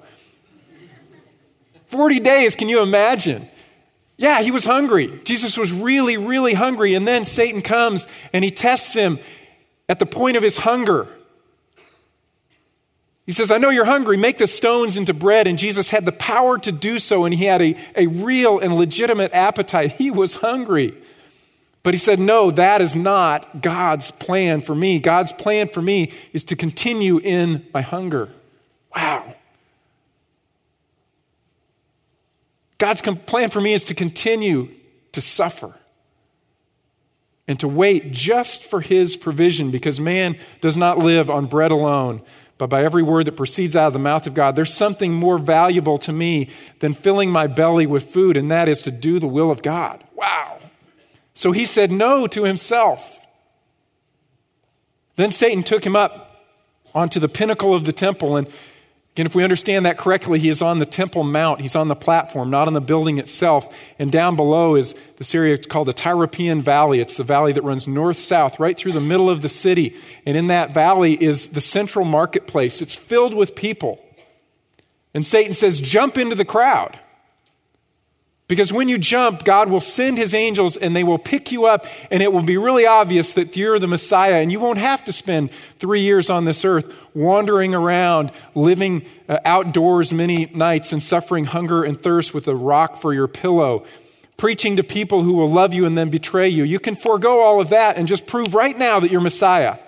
40 1.86 2.20
days, 2.20 2.56
can 2.56 2.68
you 2.68 2.82
imagine? 2.82 3.48
Yeah, 4.18 4.40
he 4.40 4.50
was 4.50 4.64
hungry. 4.64 5.20
Jesus 5.24 5.58
was 5.58 5.72
really, 5.72 6.16
really 6.16 6.54
hungry. 6.54 6.94
And 6.94 7.06
then 7.06 7.24
Satan 7.24 7.60
comes 7.60 8.06
and 8.32 8.42
he 8.42 8.50
tests 8.50 8.94
him 8.94 9.18
at 9.88 9.98
the 9.98 10.06
point 10.06 10.36
of 10.36 10.42
his 10.42 10.56
hunger. 10.56 11.06
He 13.26 13.32
says, 13.32 13.50
I 13.50 13.58
know 13.58 13.70
you're 13.70 13.84
hungry. 13.84 14.16
Make 14.16 14.38
the 14.38 14.46
stones 14.46 14.96
into 14.96 15.12
bread. 15.12 15.46
And 15.46 15.58
Jesus 15.58 15.90
had 15.90 16.04
the 16.04 16.12
power 16.12 16.58
to 16.58 16.70
do 16.70 17.00
so, 17.00 17.24
and 17.24 17.34
he 17.34 17.44
had 17.44 17.60
a, 17.60 17.76
a 17.96 18.06
real 18.06 18.60
and 18.60 18.76
legitimate 18.76 19.32
appetite. 19.34 19.92
He 19.92 20.12
was 20.12 20.34
hungry. 20.34 20.94
But 21.82 21.92
he 21.92 21.98
said, 21.98 22.20
No, 22.20 22.52
that 22.52 22.80
is 22.80 22.94
not 22.94 23.62
God's 23.62 24.12
plan 24.12 24.60
for 24.60 24.74
me. 24.74 25.00
God's 25.00 25.32
plan 25.32 25.68
for 25.68 25.82
me 25.82 26.12
is 26.32 26.44
to 26.44 26.56
continue 26.56 27.18
in 27.18 27.66
my 27.74 27.80
hunger. 27.80 28.28
Wow. 28.94 29.34
God's 32.78 33.00
plan 33.00 33.50
for 33.50 33.60
me 33.60 33.72
is 33.72 33.84
to 33.86 33.94
continue 33.94 34.68
to 35.12 35.20
suffer 35.20 35.74
and 37.48 37.58
to 37.60 37.68
wait 37.68 38.12
just 38.12 38.64
for 38.64 38.80
his 38.80 39.16
provision 39.16 39.70
because 39.70 40.00
man 40.00 40.36
does 40.60 40.76
not 40.76 40.98
live 40.98 41.30
on 41.30 41.46
bread 41.46 41.72
alone, 41.72 42.22
but 42.58 42.68
by 42.68 42.82
every 42.82 43.02
word 43.02 43.26
that 43.26 43.36
proceeds 43.36 43.76
out 43.76 43.88
of 43.88 43.92
the 43.92 43.98
mouth 43.98 44.26
of 44.26 44.34
God. 44.34 44.56
There's 44.56 44.72
something 44.72 45.12
more 45.12 45.38
valuable 45.38 45.98
to 45.98 46.12
me 46.12 46.50
than 46.80 46.92
filling 46.92 47.30
my 47.30 47.46
belly 47.46 47.86
with 47.86 48.10
food, 48.10 48.36
and 48.36 48.50
that 48.50 48.68
is 48.68 48.82
to 48.82 48.90
do 48.90 49.18
the 49.18 49.26
will 49.26 49.50
of 49.50 49.62
God. 49.62 50.02
Wow. 50.14 50.58
So 51.34 51.52
he 51.52 51.66
said 51.66 51.92
no 51.92 52.26
to 52.26 52.44
himself. 52.44 53.24
Then 55.16 55.30
Satan 55.30 55.62
took 55.62 55.84
him 55.84 55.96
up 55.96 56.44
onto 56.94 57.20
the 57.20 57.28
pinnacle 57.28 57.74
of 57.74 57.84
the 57.84 57.92
temple 57.92 58.36
and 58.36 58.48
Again, 59.16 59.24
if 59.24 59.34
we 59.34 59.44
understand 59.44 59.86
that 59.86 59.96
correctly, 59.96 60.38
he 60.38 60.50
is 60.50 60.60
on 60.60 60.78
the 60.78 60.84
Temple 60.84 61.24
Mount. 61.24 61.62
He's 61.62 61.74
on 61.74 61.88
the 61.88 61.96
platform, 61.96 62.50
not 62.50 62.66
on 62.66 62.74
the 62.74 62.82
building 62.82 63.16
itself. 63.16 63.74
And 63.98 64.12
down 64.12 64.36
below 64.36 64.74
is 64.74 64.94
this 65.16 65.34
area 65.34 65.56
called 65.56 65.88
the 65.88 65.94
Tyropoeon 65.94 66.60
Valley. 66.60 67.00
It's 67.00 67.16
the 67.16 67.24
valley 67.24 67.54
that 67.54 67.64
runs 67.64 67.88
north 67.88 68.18
south, 68.18 68.60
right 68.60 68.76
through 68.76 68.92
the 68.92 69.00
middle 69.00 69.30
of 69.30 69.40
the 69.40 69.48
city. 69.48 69.96
And 70.26 70.36
in 70.36 70.48
that 70.48 70.74
valley 70.74 71.14
is 71.14 71.48
the 71.48 71.62
central 71.62 72.04
marketplace. 72.04 72.82
It's 72.82 72.94
filled 72.94 73.32
with 73.32 73.54
people. 73.54 74.04
And 75.14 75.26
Satan 75.26 75.54
says, 75.54 75.80
Jump 75.80 76.18
into 76.18 76.36
the 76.36 76.44
crowd. 76.44 76.98
Because 78.48 78.72
when 78.72 78.88
you 78.88 78.96
jump, 78.96 79.42
God 79.42 79.68
will 79.68 79.80
send 79.80 80.18
his 80.18 80.32
angels 80.32 80.76
and 80.76 80.94
they 80.94 81.02
will 81.02 81.18
pick 81.18 81.50
you 81.50 81.66
up, 81.66 81.86
and 82.12 82.22
it 82.22 82.32
will 82.32 82.44
be 82.44 82.56
really 82.56 82.86
obvious 82.86 83.32
that 83.32 83.56
you're 83.56 83.80
the 83.80 83.88
Messiah, 83.88 84.40
and 84.40 84.52
you 84.52 84.60
won't 84.60 84.78
have 84.78 85.04
to 85.06 85.12
spend 85.12 85.50
three 85.80 86.02
years 86.02 86.30
on 86.30 86.44
this 86.44 86.64
earth 86.64 86.94
wandering 87.12 87.74
around, 87.74 88.30
living 88.54 89.04
uh, 89.28 89.38
outdoors 89.44 90.12
many 90.12 90.46
nights, 90.46 90.92
and 90.92 91.02
suffering 91.02 91.46
hunger 91.46 91.82
and 91.82 92.00
thirst 92.00 92.34
with 92.34 92.46
a 92.46 92.54
rock 92.54 92.96
for 92.96 93.12
your 93.12 93.26
pillow, 93.26 93.84
preaching 94.36 94.76
to 94.76 94.84
people 94.84 95.22
who 95.22 95.32
will 95.32 95.50
love 95.50 95.74
you 95.74 95.84
and 95.84 95.98
then 95.98 96.08
betray 96.08 96.48
you. 96.48 96.62
You 96.62 96.78
can 96.78 96.94
forego 96.94 97.40
all 97.40 97.60
of 97.60 97.70
that 97.70 97.96
and 97.96 98.06
just 98.06 98.26
prove 98.26 98.54
right 98.54 98.78
now 98.78 99.00
that 99.00 99.10
you're 99.10 99.20
Messiah. 99.20 99.78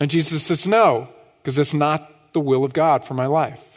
And 0.00 0.10
Jesus 0.10 0.42
says, 0.42 0.66
No, 0.66 1.08
because 1.42 1.58
it's 1.58 1.72
not 1.72 2.34
the 2.34 2.40
will 2.40 2.62
of 2.62 2.74
God 2.74 3.06
for 3.06 3.14
my 3.14 3.26
life. 3.26 3.73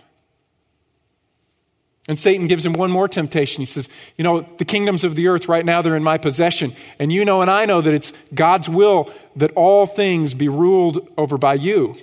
And 2.07 2.17
Satan 2.17 2.47
gives 2.47 2.65
him 2.65 2.73
one 2.73 2.89
more 2.89 3.07
temptation. 3.07 3.61
He 3.61 3.65
says, 3.65 3.89
You 4.17 4.23
know, 4.23 4.41
the 4.57 4.65
kingdoms 4.65 5.03
of 5.03 5.15
the 5.15 5.27
earth 5.27 5.49
right 5.49 5.65
now, 5.65 5.81
they're 5.81 5.95
in 5.95 6.03
my 6.03 6.17
possession. 6.17 6.73
And 6.99 7.11
you 7.11 7.25
know, 7.25 7.41
and 7.41 7.51
I 7.51 7.65
know 7.65 7.81
that 7.81 7.93
it's 7.93 8.13
God's 8.33 8.69
will 8.69 9.11
that 9.35 9.51
all 9.55 9.85
things 9.85 10.33
be 10.33 10.47
ruled 10.47 11.07
over 11.17 11.37
by 11.37 11.55
you. 11.55 11.95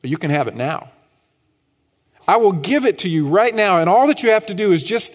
But 0.00 0.10
you 0.10 0.16
can 0.16 0.30
have 0.30 0.48
it 0.48 0.56
now. 0.56 0.90
I 2.26 2.36
will 2.36 2.52
give 2.52 2.86
it 2.86 2.98
to 2.98 3.10
you 3.10 3.28
right 3.28 3.54
now. 3.54 3.78
And 3.78 3.90
all 3.90 4.06
that 4.06 4.22
you 4.22 4.30
have 4.30 4.46
to 4.46 4.54
do 4.54 4.72
is 4.72 4.82
just 4.82 5.14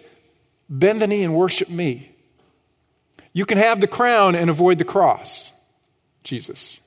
bend 0.69 1.01
the 1.01 1.07
knee 1.07 1.23
and 1.23 1.33
worship 1.33 1.69
me. 1.69 2.11
You 3.33 3.45
can 3.45 3.57
have 3.57 3.81
the 3.81 3.87
crown 3.87 4.35
and 4.35 4.49
avoid 4.49 4.77
the 4.77 4.85
cross, 4.85 5.51
Jesus. 6.23 6.79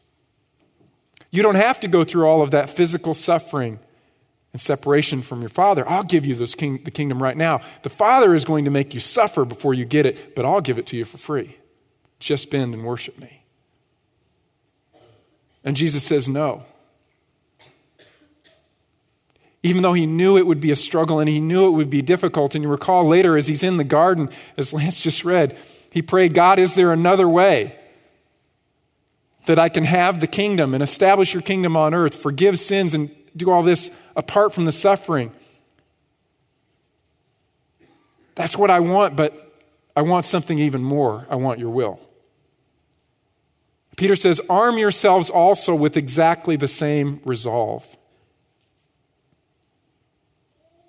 You 1.30 1.42
don't 1.42 1.56
have 1.56 1.80
to 1.80 1.88
go 1.88 2.04
through 2.04 2.26
all 2.26 2.42
of 2.42 2.52
that 2.52 2.70
physical 2.70 3.14
suffering 3.14 3.78
and 4.52 4.60
separation 4.60 5.22
from 5.22 5.40
your 5.40 5.48
Father. 5.48 5.88
I'll 5.88 6.02
give 6.02 6.26
you 6.26 6.34
this 6.34 6.54
king, 6.54 6.82
the 6.82 6.90
kingdom 6.90 7.22
right 7.22 7.36
now. 7.36 7.60
The 7.82 7.90
Father 7.90 8.34
is 8.34 8.44
going 8.44 8.64
to 8.64 8.70
make 8.70 8.94
you 8.94 9.00
suffer 9.00 9.44
before 9.44 9.74
you 9.74 9.84
get 9.84 10.06
it, 10.06 10.34
but 10.34 10.44
I'll 10.44 10.60
give 10.60 10.78
it 10.78 10.86
to 10.86 10.96
you 10.96 11.04
for 11.04 11.18
free. 11.18 11.56
Just 12.18 12.50
bend 12.50 12.74
and 12.74 12.84
worship 12.84 13.18
me. 13.18 13.44
And 15.62 15.76
Jesus 15.76 16.02
says 16.02 16.28
no. 16.28 16.64
Even 19.62 19.82
though 19.82 19.92
he 19.92 20.06
knew 20.06 20.38
it 20.38 20.46
would 20.46 20.60
be 20.60 20.70
a 20.70 20.76
struggle 20.76 21.20
and 21.20 21.28
he 21.28 21.38
knew 21.38 21.66
it 21.66 21.72
would 21.72 21.90
be 21.90 22.02
difficult. 22.02 22.54
And 22.54 22.64
you 22.64 22.70
recall 22.70 23.06
later, 23.06 23.36
as 23.36 23.46
he's 23.46 23.62
in 23.62 23.76
the 23.76 23.84
garden, 23.84 24.30
as 24.56 24.72
Lance 24.72 25.02
just 25.02 25.24
read, 25.24 25.56
he 25.90 26.00
prayed, 26.00 26.34
God, 26.34 26.58
is 26.58 26.74
there 26.74 26.92
another 26.92 27.28
way? 27.28 27.76
that 29.46 29.58
I 29.58 29.68
can 29.68 29.84
have 29.84 30.20
the 30.20 30.26
kingdom 30.26 30.74
and 30.74 30.82
establish 30.82 31.32
your 31.32 31.40
kingdom 31.42 31.76
on 31.76 31.94
earth, 31.94 32.14
forgive 32.14 32.58
sins, 32.58 32.94
and 32.94 33.10
do 33.36 33.50
all 33.50 33.62
this 33.62 33.90
apart 34.16 34.54
from 34.54 34.64
the 34.64 34.72
suffering. 34.72 35.32
That's 38.34 38.56
what 38.56 38.70
I 38.70 38.80
want, 38.80 39.16
but 39.16 39.52
I 39.94 40.02
want 40.02 40.24
something 40.24 40.58
even 40.58 40.82
more. 40.82 41.26
I 41.28 41.36
want 41.36 41.58
your 41.58 41.70
will. 41.70 42.00
Peter 43.96 44.16
says, 44.16 44.40
Arm 44.48 44.78
yourselves 44.78 45.28
also 45.28 45.74
with 45.74 45.96
exactly 45.96 46.56
the 46.56 46.68
same 46.68 47.20
resolve. 47.24 47.84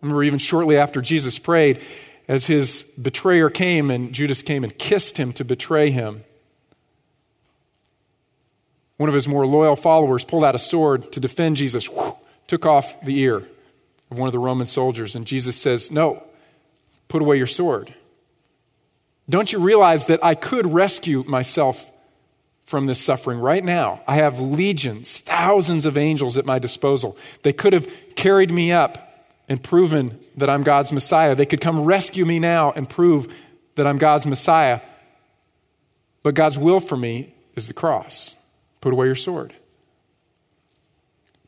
Remember, 0.02 0.24
even 0.24 0.40
shortly 0.40 0.78
after 0.78 1.02
Jesus 1.02 1.38
prayed, 1.38 1.82
as 2.28 2.48
his 2.48 2.84
betrayer 3.02 3.50
came 3.50 3.92
and 3.92 4.14
Judas 4.14 4.42
came 4.42 4.64
and 4.64 4.78
kissed 4.78 5.18
him 5.18 5.34
to 5.34 5.44
betray 5.44 5.92
him, 5.92 6.24
one 8.98 9.10
of 9.10 9.16
his 9.16 9.28
more 9.28 9.46
loyal 9.46 9.76
followers 9.76 10.24
pulled 10.24 10.44
out 10.44 10.56
a 10.56 10.60
sword 10.60 11.12
to 11.12 11.20
defend 11.20 11.58
Jesus, 11.58 11.88
whew, 11.88 12.16
took 12.52 12.66
off 12.66 13.00
the 13.00 13.18
ear 13.18 13.48
of 14.12 14.20
one 14.20 14.28
of 14.28 14.34
the 14.34 14.40
Roman 14.40 14.66
soldiers. 14.66 15.16
And 15.16 15.26
Jesus 15.26 15.56
says, 15.56 15.90
No, 15.90 16.22
put 17.08 17.22
away 17.22 17.38
your 17.38 17.48
sword. 17.48 17.94
Don't 19.30 19.54
you 19.54 19.60
realize 19.60 20.08
that 20.08 20.22
I 20.22 20.36
could 20.36 20.74
rescue 20.74 21.24
myself 21.26 21.90
from 22.66 22.88
this 22.88 23.00
suffering 23.00 23.40
right 23.40 23.64
now? 23.64 24.02
I 24.06 24.16
have 24.16 24.42
legions, 24.42 25.20
thousands 25.22 25.86
of 25.86 25.98
angels 25.98 26.38
at 26.38 26.46
my 26.46 26.60
disposal. 26.60 27.18
They 27.44 27.54
could 27.54 27.72
have 27.72 27.88
carried 28.18 28.52
me 28.52 28.74
up 28.74 29.30
and 29.48 29.64
proven 29.64 30.20
that 30.36 30.50
I'm 30.50 30.64
God's 30.64 30.92
Messiah. 30.92 31.36
They 31.36 31.46
could 31.46 31.62
come 31.62 31.86
rescue 31.86 32.26
me 32.26 32.40
now 32.40 32.74
and 32.74 32.90
prove 32.90 33.34
that 33.76 33.88
I'm 33.88 33.98
God's 33.98 34.28
Messiah. 34.28 34.82
But 36.22 36.36
God's 36.36 36.60
will 36.60 36.82
for 36.82 36.98
me 36.98 37.34
is 37.56 37.70
the 37.70 37.74
cross. 37.74 38.36
Put 38.82 38.92
away 38.92 39.06
your 39.06 39.16
sword. 39.16 39.54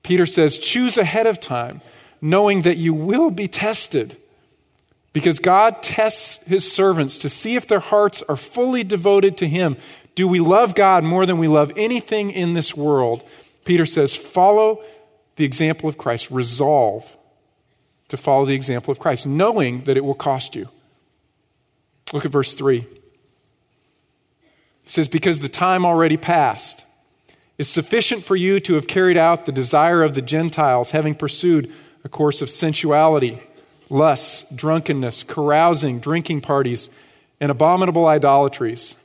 Peter 0.03 0.25
says, 0.25 0.59
choose 0.59 0.97
ahead 0.97 1.25
of 1.25 1.39
time, 1.39 1.81
knowing 2.21 2.63
that 2.63 2.77
you 2.77 2.93
will 2.93 3.31
be 3.31 3.47
tested. 3.47 4.17
Because 5.13 5.39
God 5.39 5.81
tests 5.81 6.43
his 6.45 6.69
servants 6.69 7.17
to 7.19 7.29
see 7.29 7.55
if 7.55 7.67
their 7.67 7.79
hearts 7.79 8.21
are 8.23 8.35
fully 8.35 8.83
devoted 8.83 9.37
to 9.37 9.47
him. 9.47 9.77
Do 10.15 10.27
we 10.27 10.39
love 10.39 10.75
God 10.75 11.03
more 11.03 11.25
than 11.25 11.37
we 11.37 11.47
love 11.47 11.71
anything 11.77 12.31
in 12.31 12.53
this 12.53 12.75
world? 12.75 13.23
Peter 13.63 13.85
says, 13.85 14.13
follow 14.15 14.83
the 15.35 15.45
example 15.45 15.87
of 15.87 15.97
Christ. 15.97 16.29
Resolve 16.29 17.17
to 18.09 18.17
follow 18.17 18.45
the 18.45 18.53
example 18.53 18.91
of 18.91 18.99
Christ, 18.99 19.25
knowing 19.25 19.85
that 19.85 19.97
it 19.97 20.03
will 20.03 20.13
cost 20.13 20.55
you. 20.55 20.67
Look 22.11 22.25
at 22.25 22.31
verse 22.31 22.53
3. 22.53 22.79
It 22.79 22.87
says, 24.85 25.07
Because 25.07 25.39
the 25.39 25.49
time 25.49 25.85
already 25.85 26.17
passed 26.17 26.82
is 27.57 27.69
sufficient 27.69 28.23
for 28.23 28.35
you 28.35 28.59
to 28.61 28.75
have 28.75 28.87
carried 28.87 29.17
out 29.17 29.45
the 29.45 29.51
desire 29.51 30.03
of 30.03 30.15
the 30.15 30.21
Gentiles, 30.21 30.91
having 30.91 31.15
pursued 31.15 31.71
a 32.03 32.09
course 32.09 32.41
of 32.41 32.49
sensuality, 32.49 33.41
lusts, 33.89 34.49
drunkenness, 34.55 35.23
carousing, 35.23 35.99
drinking 35.99 36.41
parties, 36.41 36.89
and 37.39 37.51
abominable 37.51 38.07
idolatries. 38.07 38.95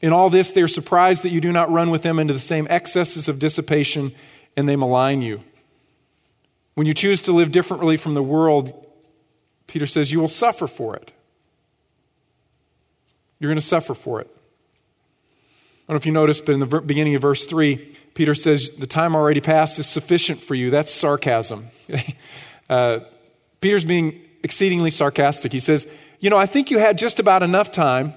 In 0.00 0.12
all 0.12 0.30
this, 0.30 0.52
they 0.52 0.62
are 0.62 0.68
surprised 0.68 1.22
that 1.22 1.30
you 1.30 1.40
do 1.40 1.52
not 1.52 1.72
run 1.72 1.90
with 1.90 2.02
them 2.02 2.18
into 2.18 2.34
the 2.34 2.40
same 2.40 2.66
excesses 2.70 3.28
of 3.28 3.38
dissipation, 3.38 4.12
and 4.56 4.68
they 4.68 4.76
malign 4.76 5.22
you. 5.22 5.42
When 6.74 6.86
you 6.86 6.94
choose 6.94 7.22
to 7.22 7.32
live 7.32 7.52
differently 7.52 7.96
from 7.96 8.14
the 8.14 8.22
world, 8.22 8.86
Peter 9.66 9.86
says 9.86 10.12
you 10.12 10.20
will 10.20 10.28
suffer 10.28 10.66
for 10.66 10.94
it. 10.96 11.12
You're 13.38 13.50
going 13.50 13.60
to 13.60 13.66
suffer 13.66 13.94
for 13.94 14.20
it. 14.20 14.33
I 15.86 15.92
don't 15.92 15.96
know 15.96 15.98
if 15.98 16.06
you 16.06 16.12
noticed, 16.12 16.46
but 16.46 16.52
in 16.52 16.60
the 16.60 16.80
beginning 16.80 17.14
of 17.14 17.20
verse 17.20 17.44
3, 17.44 17.76
Peter 18.14 18.34
says, 18.34 18.70
The 18.70 18.86
time 18.86 19.14
already 19.14 19.42
passed 19.42 19.78
is 19.78 19.86
sufficient 19.86 20.42
for 20.42 20.54
you. 20.54 20.70
That's 20.70 20.90
sarcasm. 20.90 21.66
uh, 22.70 23.00
Peter's 23.60 23.84
being 23.84 24.26
exceedingly 24.42 24.90
sarcastic. 24.90 25.52
He 25.52 25.60
says, 25.60 25.86
You 26.20 26.30
know, 26.30 26.38
I 26.38 26.46
think 26.46 26.70
you 26.70 26.78
had 26.78 26.96
just 26.96 27.20
about 27.20 27.42
enough 27.42 27.70
time 27.70 28.14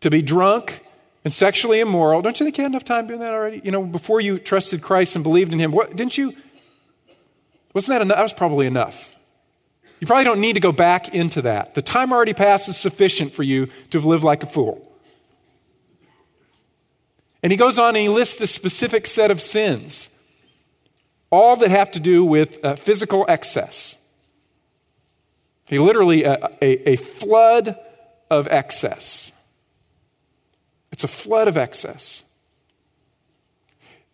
to 0.00 0.10
be 0.10 0.20
drunk 0.20 0.84
and 1.24 1.32
sexually 1.32 1.80
immoral. 1.80 2.20
Don't 2.20 2.38
you 2.38 2.44
think 2.44 2.58
you 2.58 2.64
had 2.64 2.72
enough 2.72 2.84
time 2.84 3.06
doing 3.06 3.20
that 3.20 3.32
already? 3.32 3.62
You 3.64 3.70
know, 3.70 3.82
before 3.82 4.20
you 4.20 4.38
trusted 4.38 4.82
Christ 4.82 5.14
and 5.14 5.24
believed 5.24 5.54
in 5.54 5.58
Him, 5.58 5.72
what, 5.72 5.96
didn't 5.96 6.18
you? 6.18 6.34
Wasn't 7.72 7.90
that 7.90 8.02
enough? 8.02 8.18
That 8.18 8.22
was 8.22 8.34
probably 8.34 8.66
enough. 8.66 9.16
You 10.00 10.06
probably 10.06 10.24
don't 10.24 10.40
need 10.40 10.52
to 10.52 10.60
go 10.60 10.72
back 10.72 11.14
into 11.14 11.40
that. 11.42 11.74
The 11.74 11.80
time 11.80 12.12
already 12.12 12.34
passed 12.34 12.68
is 12.68 12.76
sufficient 12.76 13.32
for 13.32 13.42
you 13.42 13.66
to 13.88 13.98
have 13.98 14.04
lived 14.04 14.22
like 14.22 14.42
a 14.42 14.46
fool. 14.46 14.93
And 17.44 17.50
he 17.50 17.58
goes 17.58 17.78
on 17.78 17.88
and 17.88 17.98
he 17.98 18.08
lists 18.08 18.36
the 18.36 18.46
specific 18.46 19.06
set 19.06 19.30
of 19.30 19.38
sins, 19.38 20.08
all 21.28 21.56
that 21.56 21.70
have 21.70 21.90
to 21.90 22.00
do 22.00 22.24
with 22.24 22.64
uh, 22.64 22.74
physical 22.74 23.26
excess. 23.28 23.96
He 25.66 25.78
literally, 25.78 26.24
uh, 26.24 26.48
a, 26.62 26.92
a 26.92 26.96
flood 26.96 27.78
of 28.30 28.48
excess. 28.48 29.30
It's 30.90 31.04
a 31.04 31.08
flood 31.08 31.46
of 31.46 31.58
excess. 31.58 32.24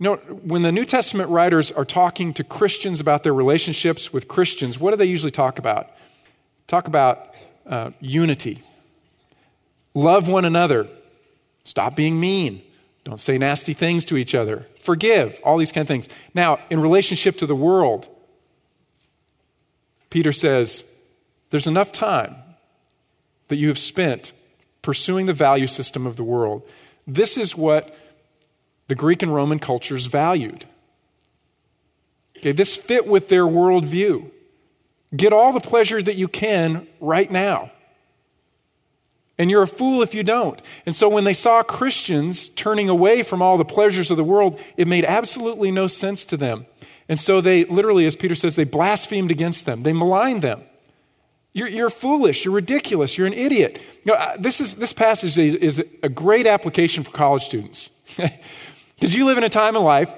You 0.00 0.04
know, 0.04 0.16
when 0.16 0.62
the 0.62 0.72
New 0.72 0.84
Testament 0.84 1.30
writers 1.30 1.70
are 1.70 1.84
talking 1.84 2.32
to 2.32 2.42
Christians 2.42 2.98
about 2.98 3.22
their 3.22 3.34
relationships 3.34 4.12
with 4.12 4.26
Christians, 4.26 4.80
what 4.80 4.90
do 4.90 4.96
they 4.96 5.04
usually 5.04 5.30
talk 5.30 5.60
about? 5.60 5.88
Talk 6.66 6.88
about 6.88 7.36
uh, 7.64 7.92
unity. 8.00 8.64
Love 9.94 10.28
one 10.28 10.44
another. 10.44 10.88
Stop 11.62 11.94
being 11.94 12.18
mean. 12.18 12.62
Don't 13.04 13.20
say 13.20 13.38
nasty 13.38 13.72
things 13.72 14.04
to 14.06 14.16
each 14.16 14.34
other. 14.34 14.66
Forgive, 14.78 15.40
all 15.42 15.56
these 15.56 15.72
kind 15.72 15.82
of 15.82 15.88
things. 15.88 16.08
Now, 16.34 16.58
in 16.68 16.80
relationship 16.80 17.38
to 17.38 17.46
the 17.46 17.54
world, 17.54 18.06
Peter 20.10 20.32
says, 20.32 20.84
there's 21.50 21.66
enough 21.66 21.92
time 21.92 22.36
that 23.48 23.56
you 23.56 23.68
have 23.68 23.78
spent 23.78 24.32
pursuing 24.82 25.26
the 25.26 25.32
value 25.32 25.66
system 25.66 26.06
of 26.06 26.16
the 26.16 26.24
world. 26.24 26.62
This 27.06 27.36
is 27.36 27.56
what 27.56 27.94
the 28.88 28.94
Greek 28.94 29.22
and 29.22 29.34
Roman 29.34 29.58
cultures 29.58 30.06
valued. 30.06 30.64
Okay, 32.38 32.52
this 32.52 32.76
fit 32.76 33.06
with 33.06 33.28
their 33.28 33.44
worldview. 33.44 34.30
Get 35.14 35.32
all 35.32 35.52
the 35.52 35.60
pleasure 35.60 36.00
that 36.00 36.16
you 36.16 36.28
can 36.28 36.86
right 37.00 37.30
now. 37.30 37.72
And 39.40 39.50
you're 39.50 39.62
a 39.62 39.66
fool 39.66 40.02
if 40.02 40.14
you 40.14 40.22
don't. 40.22 40.60
And 40.84 40.94
so 40.94 41.08
when 41.08 41.24
they 41.24 41.32
saw 41.32 41.62
Christians 41.62 42.50
turning 42.50 42.90
away 42.90 43.22
from 43.22 43.40
all 43.40 43.56
the 43.56 43.64
pleasures 43.64 44.10
of 44.10 44.18
the 44.18 44.22
world, 44.22 44.60
it 44.76 44.86
made 44.86 45.02
absolutely 45.02 45.70
no 45.70 45.86
sense 45.86 46.26
to 46.26 46.36
them. 46.36 46.66
And 47.08 47.18
so 47.18 47.40
they 47.40 47.64
literally, 47.64 48.04
as 48.04 48.16
Peter 48.16 48.34
says, 48.34 48.54
they 48.54 48.64
blasphemed 48.64 49.30
against 49.30 49.64
them, 49.64 49.82
they 49.82 49.94
maligned 49.94 50.42
them. 50.42 50.60
You're, 51.54 51.68
you're 51.68 51.88
foolish. 51.88 52.44
You're 52.44 52.54
ridiculous. 52.54 53.16
You're 53.16 53.26
an 53.26 53.32
idiot. 53.32 53.80
You 54.04 54.12
know, 54.12 54.18
uh, 54.18 54.36
this, 54.38 54.60
is, 54.60 54.76
this 54.76 54.92
passage 54.92 55.38
is, 55.38 55.54
is 55.54 55.82
a 56.02 56.10
great 56.10 56.46
application 56.46 57.02
for 57.02 57.10
college 57.10 57.42
students. 57.42 57.88
Because 58.96 59.14
you 59.14 59.24
live 59.24 59.38
in 59.38 59.44
a 59.44 59.48
time 59.48 59.76
in 59.76 59.82
life 59.82 60.12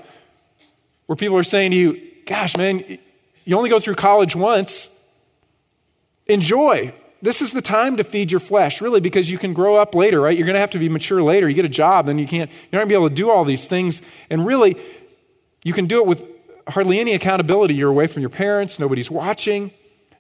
where 1.07 1.15
people 1.15 1.37
are 1.37 1.45
saying 1.45 1.71
to 1.71 1.77
you, 1.77 2.01
gosh, 2.27 2.57
man, 2.57 2.99
you 3.45 3.57
only 3.57 3.71
go 3.71 3.79
through 3.79 3.95
college 3.95 4.35
once. 4.35 4.89
Enjoy. 6.27 6.93
This 7.23 7.41
is 7.41 7.53
the 7.53 7.63
time 7.63 7.99
to 7.99 8.05
feed 8.05 8.33
your 8.33 8.41
flesh, 8.41 8.81
really, 8.81 8.99
because 8.99 9.31
you 9.31 9.39
can 9.39 9.53
grow 9.53 9.77
up 9.77 9.95
later, 9.95 10.21
right? 10.21 10.37
You're 10.37 10.45
going 10.45 10.55
to 10.55 10.61
have 10.61 10.71
to 10.71 10.81
be 10.81 10.89
mature 10.89 11.23
later. 11.23 11.49
You 11.49 11.55
get 11.55 11.65
a 11.65 11.69
job, 11.69 12.07
then 12.07 12.19
you 12.19 12.27
can't, 12.27 12.51
you're 12.51 12.73
not 12.73 12.79
going 12.79 12.89
to 12.89 12.93
be 12.93 12.95
able 12.97 13.09
to 13.09 13.15
do 13.15 13.31
all 13.31 13.45
these 13.45 13.67
things. 13.67 14.03
And 14.29 14.45
really, 14.45 14.77
you 15.63 15.73
can 15.73 15.87
do 15.87 16.01
it 16.01 16.07
with 16.07 16.25
hardly 16.67 16.99
any 16.99 17.13
accountability. 17.15 17.75
You're 17.75 17.91
away 17.91 18.09
from 18.09 18.23
your 18.23 18.31
parents, 18.31 18.81
nobody's 18.81 19.09
watching. 19.09 19.71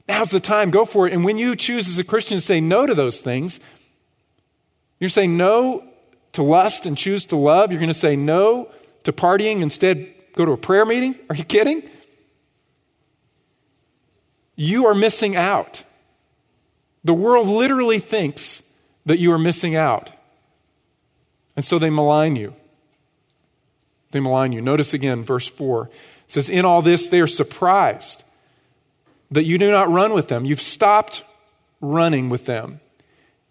Now's 0.09 0.31
the 0.31 0.39
time, 0.39 0.71
go 0.71 0.85
for 0.85 1.09
it. 1.09 1.13
And 1.13 1.25
when 1.25 1.39
you 1.39 1.57
choose 1.57 1.89
as 1.89 1.99
a 1.99 2.05
Christian 2.05 2.37
to 2.37 2.41
say 2.41 2.61
no 2.61 2.87
to 2.87 2.95
those 2.95 3.21
things, 3.21 3.59
you're 5.01 5.11
saying 5.11 5.37
no 5.37 5.85
to 6.33 6.45
lust 6.45 6.87
and 6.87 6.97
choose 6.97 7.27
to 7.27 7.37
love. 7.37 7.73
You're 7.73 7.81
going 7.81 7.89
to 7.89 7.95
say 7.95 8.15
no 8.15 8.71
to 9.03 9.13
partying, 9.13 9.61
instead, 9.61 10.13
go 10.35 10.45
to 10.45 10.53
a 10.53 10.57
prayer 10.57 10.87
meeting. 10.87 11.19
Are 11.29 11.35
you 11.35 11.45
kidding? 11.45 11.83
You 14.55 14.87
are 14.87 14.95
missing 14.95 15.35
out. 15.35 15.83
The 17.05 17.15
world 17.15 17.49
literally 17.49 17.99
thinks 17.99 18.63
that 19.07 19.19
you 19.19 19.33
are 19.33 19.39
missing 19.39 19.75
out. 19.75 20.11
And 21.57 21.65
so 21.65 21.79
they 21.79 21.91
malign 21.91 22.37
you. 22.37 22.55
They 24.13 24.21
malign 24.21 24.53
you. 24.53 24.61
Notice 24.61 24.95
again, 24.95 25.25
verse 25.25 25.49
4. 25.49 25.87
It 25.87 25.91
says, 26.27 26.49
In 26.49 26.65
all 26.65 26.83
this, 26.83 27.09
they 27.09 27.21
are 27.21 27.27
surprised 27.27 28.25
that 29.31 29.45
you 29.45 29.59
do 29.59 29.71
not 29.71 29.91
run 29.91 30.13
with 30.13 30.29
them. 30.29 30.45
You've 30.45 30.61
stopped 30.61 31.25
running 31.81 32.29
with 32.29 32.47
them 32.47 32.81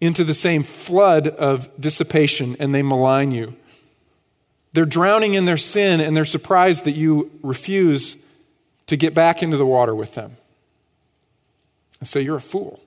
into 0.00 0.24
the 0.24 0.34
same 0.34 0.62
flood 0.62 1.28
of 1.28 1.68
dissipation, 1.80 2.56
and 2.58 2.74
they 2.74 2.82
malign 2.82 3.30
you. 3.30 3.54
They're 4.72 4.84
drowning 4.84 5.34
in 5.34 5.44
their 5.44 5.56
sin, 5.56 6.00
and 6.00 6.16
they're 6.16 6.24
surprised 6.24 6.84
that 6.84 6.92
you 6.92 7.30
refuse 7.42 8.16
to 8.86 8.96
get 8.96 9.14
back 9.14 9.42
into 9.42 9.56
the 9.56 9.66
water 9.66 9.94
with 9.94 10.14
them. 10.14 10.36
And 12.00 12.08
so 12.08 12.18
you're 12.18 12.36
a 12.36 12.40
fool. 12.40 12.80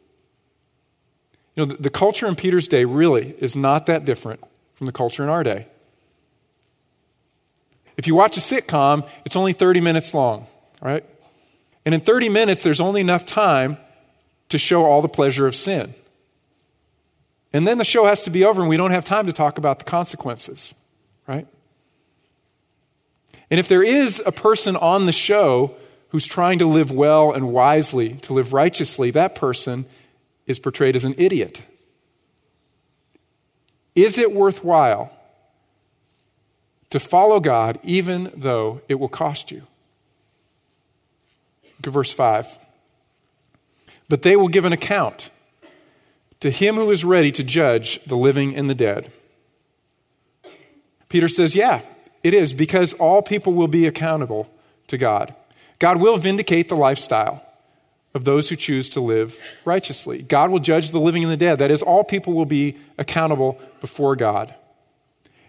You 1.55 1.65
know, 1.65 1.65
the, 1.65 1.83
the 1.83 1.89
culture 1.89 2.27
in 2.27 2.35
Peter's 2.35 2.67
day 2.67 2.85
really 2.85 3.35
is 3.39 3.55
not 3.55 3.85
that 3.85 4.05
different 4.05 4.41
from 4.73 4.85
the 4.85 4.91
culture 4.91 5.23
in 5.23 5.29
our 5.29 5.43
day. 5.43 5.67
If 7.97 8.07
you 8.07 8.15
watch 8.15 8.35
a 8.37 8.41
sitcom, 8.41 9.07
it's 9.23 9.35
only 9.35 9.53
30 9.53 9.79
minutes 9.79 10.13
long, 10.13 10.47
right? 10.81 11.05
And 11.85 11.95
in 11.95 12.01
30 12.01 12.29
minutes, 12.29 12.63
there's 12.63 12.81
only 12.81 12.99
enough 13.01 13.25
time 13.25 13.77
to 14.49 14.57
show 14.57 14.83
all 14.83 15.01
the 15.01 15.07
pleasure 15.07 15.47
of 15.47 15.55
sin. 15.55 15.93
And 17.53 17.65
then 17.65 17.77
the 17.77 17.85
show 17.85 18.05
has 18.05 18.23
to 18.25 18.29
be 18.29 18.43
over, 18.43 18.61
and 18.61 18.69
we 18.69 18.75
don't 18.75 18.91
have 18.91 19.05
time 19.05 19.27
to 19.27 19.33
talk 19.33 19.57
about 19.57 19.79
the 19.79 19.85
consequences, 19.85 20.73
right? 21.25 21.47
And 23.49 23.59
if 23.59 23.69
there 23.69 23.83
is 23.83 24.21
a 24.25 24.31
person 24.31 24.75
on 24.75 25.05
the 25.05 25.13
show 25.13 25.75
who's 26.09 26.25
trying 26.25 26.59
to 26.59 26.65
live 26.65 26.91
well 26.91 27.31
and 27.31 27.53
wisely, 27.53 28.15
to 28.23 28.33
live 28.33 28.51
righteously, 28.51 29.11
that 29.11 29.35
person 29.35 29.85
is 30.47 30.59
portrayed 30.59 30.95
as 30.95 31.05
an 31.05 31.15
idiot. 31.17 31.63
Is 33.95 34.17
it 34.17 34.31
worthwhile 34.33 35.11
to 36.89 36.99
follow 36.99 37.39
God 37.39 37.79
even 37.83 38.31
though 38.35 38.81
it 38.87 38.95
will 38.95 39.09
cost 39.09 39.51
you? 39.51 39.63
Look 41.63 41.87
at 41.87 41.93
verse 41.93 42.11
5. 42.11 42.59
But 44.07 44.21
they 44.21 44.35
will 44.35 44.49
give 44.49 44.65
an 44.65 44.73
account 44.73 45.29
to 46.41 46.51
him 46.51 46.75
who 46.75 46.91
is 46.91 47.03
ready 47.03 47.31
to 47.31 47.43
judge 47.43 48.03
the 48.05 48.17
living 48.17 48.55
and 48.55 48.69
the 48.69 48.75
dead. 48.75 49.11
Peter 51.09 51.27
says, 51.27 51.55
Yeah, 51.55 51.81
it 52.23 52.33
is, 52.33 52.53
because 52.53 52.93
all 52.93 53.21
people 53.21 53.53
will 53.53 53.67
be 53.67 53.85
accountable 53.85 54.49
to 54.87 54.97
God. 54.97 55.33
God 55.79 55.97
will 55.99 56.17
vindicate 56.17 56.69
the 56.69 56.75
lifestyle 56.75 57.45
of 58.15 58.23
those 58.23 58.49
who 58.49 58.55
choose 58.55 58.89
to 58.91 59.01
live 59.01 59.37
righteously. 59.65 60.21
God 60.21 60.49
will 60.49 60.59
judge 60.59 60.91
the 60.91 60.99
living 60.99 61.23
and 61.23 61.31
the 61.31 61.37
dead. 61.37 61.59
That 61.59 61.69
is, 61.69 61.81
all 61.81 62.03
people 62.03 62.33
will 62.33 62.45
be 62.45 62.77
accountable 62.97 63.59
before 63.81 64.15
God. 64.15 64.55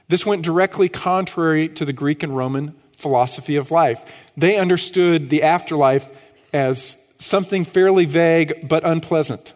This 0.09 0.27
went 0.27 0.43
directly 0.43 0.89
contrary 0.89 1.69
to 1.71 1.85
the 1.85 1.93
Greek 1.93 2.23
and 2.23 2.37
Roman 2.37 2.75
philosophy 2.97 3.57
of 3.57 3.71
life. 3.71 4.03
They 4.37 4.57
understood 4.57 5.31
the 5.31 5.45
afterlife 5.45 6.09
as 6.53 6.97
something 7.19 7.65
fairly 7.65 8.05
vague 8.05 8.69
but 8.69 8.85
unpleasant. 8.85 9.55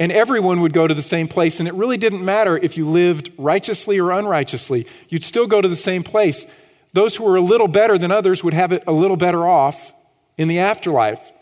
And 0.00 0.12
everyone 0.12 0.60
would 0.60 0.72
go 0.72 0.86
to 0.86 0.94
the 0.94 1.02
same 1.02 1.28
place, 1.28 1.58
and 1.58 1.68
it 1.68 1.74
really 1.74 1.96
didn't 1.96 2.24
matter 2.24 2.56
if 2.56 2.76
you 2.76 2.88
lived 2.88 3.32
righteously 3.36 3.98
or 3.98 4.12
unrighteously. 4.12 4.86
You'd 5.08 5.24
still 5.24 5.46
go 5.46 5.60
to 5.60 5.68
the 5.68 5.76
same 5.76 6.04
place. 6.04 6.46
Those 6.92 7.16
who 7.16 7.24
were 7.24 7.36
a 7.36 7.40
little 7.40 7.68
better 7.68 7.98
than 7.98 8.12
others 8.12 8.44
would 8.44 8.54
have 8.54 8.72
it 8.72 8.84
a 8.86 8.92
little 8.92 9.16
better 9.16 9.46
off 9.46 9.92
in 10.36 10.48
the 10.48 10.60
afterlife. 10.60 11.32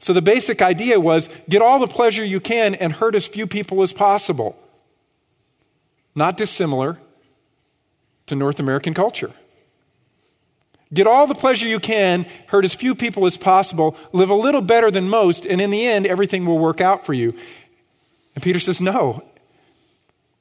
So 0.00 0.14
the 0.14 0.22
basic 0.22 0.62
idea 0.62 0.98
was 0.98 1.28
get 1.48 1.62
all 1.62 1.78
the 1.78 1.86
pleasure 1.86 2.24
you 2.24 2.40
can 2.40 2.74
and 2.74 2.92
hurt 2.92 3.14
as 3.14 3.26
few 3.26 3.46
people 3.46 3.82
as 3.82 3.92
possible. 3.92 4.58
Not 6.14 6.36
dissimilar 6.36 6.98
to 8.26 8.34
North 8.34 8.58
American 8.58 8.94
culture. 8.94 9.30
Get 10.92 11.06
all 11.06 11.26
the 11.26 11.34
pleasure 11.34 11.68
you 11.68 11.78
can, 11.78 12.26
hurt 12.48 12.64
as 12.64 12.74
few 12.74 12.94
people 12.94 13.26
as 13.26 13.36
possible, 13.36 13.96
live 14.12 14.30
a 14.30 14.34
little 14.34 14.60
better 14.60 14.90
than 14.90 15.08
most, 15.08 15.46
and 15.46 15.60
in 15.60 15.70
the 15.70 15.86
end, 15.86 16.04
everything 16.06 16.46
will 16.46 16.58
work 16.58 16.80
out 16.80 17.06
for 17.06 17.14
you. 17.14 17.34
And 18.34 18.42
Peter 18.42 18.58
says, 18.58 18.80
No, 18.80 19.22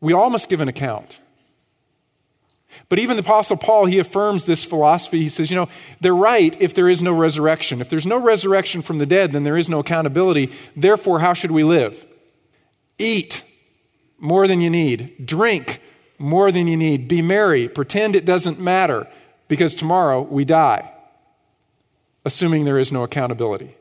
we 0.01 0.13
all 0.13 0.29
must 0.29 0.49
give 0.49 0.61
an 0.61 0.67
account. 0.67 1.19
But 2.87 2.99
even 2.99 3.17
the 3.17 3.23
Apostle 3.23 3.57
Paul, 3.57 3.85
he 3.85 3.99
affirms 3.99 4.45
this 4.45 4.63
philosophy. 4.63 5.21
He 5.21 5.29
says, 5.29 5.51
you 5.51 5.55
know, 5.55 5.69
they're 6.01 6.15
right 6.15 6.55
if 6.59 6.73
there 6.73 6.89
is 6.89 7.01
no 7.01 7.13
resurrection. 7.13 7.81
If 7.81 7.89
there's 7.89 8.07
no 8.07 8.17
resurrection 8.17 8.81
from 8.81 8.97
the 8.97 9.05
dead, 9.05 9.31
then 9.31 9.43
there 9.43 9.57
is 9.57 9.69
no 9.69 9.79
accountability. 9.79 10.51
Therefore, 10.75 11.19
how 11.19 11.33
should 11.33 11.51
we 11.51 11.63
live? 11.63 12.05
Eat 12.97 13.43
more 14.17 14.47
than 14.47 14.61
you 14.61 14.69
need, 14.69 15.25
drink 15.25 15.81
more 16.17 16.51
than 16.51 16.67
you 16.67 16.75
need, 16.75 17.07
be 17.07 17.21
merry, 17.21 17.67
pretend 17.67 18.15
it 18.15 18.25
doesn't 18.25 18.59
matter 18.59 19.07
because 19.47 19.73
tomorrow 19.73 20.21
we 20.21 20.43
die, 20.43 20.91
assuming 22.25 22.65
there 22.65 22.79
is 22.79 22.91
no 22.91 23.03
accountability. 23.03 23.75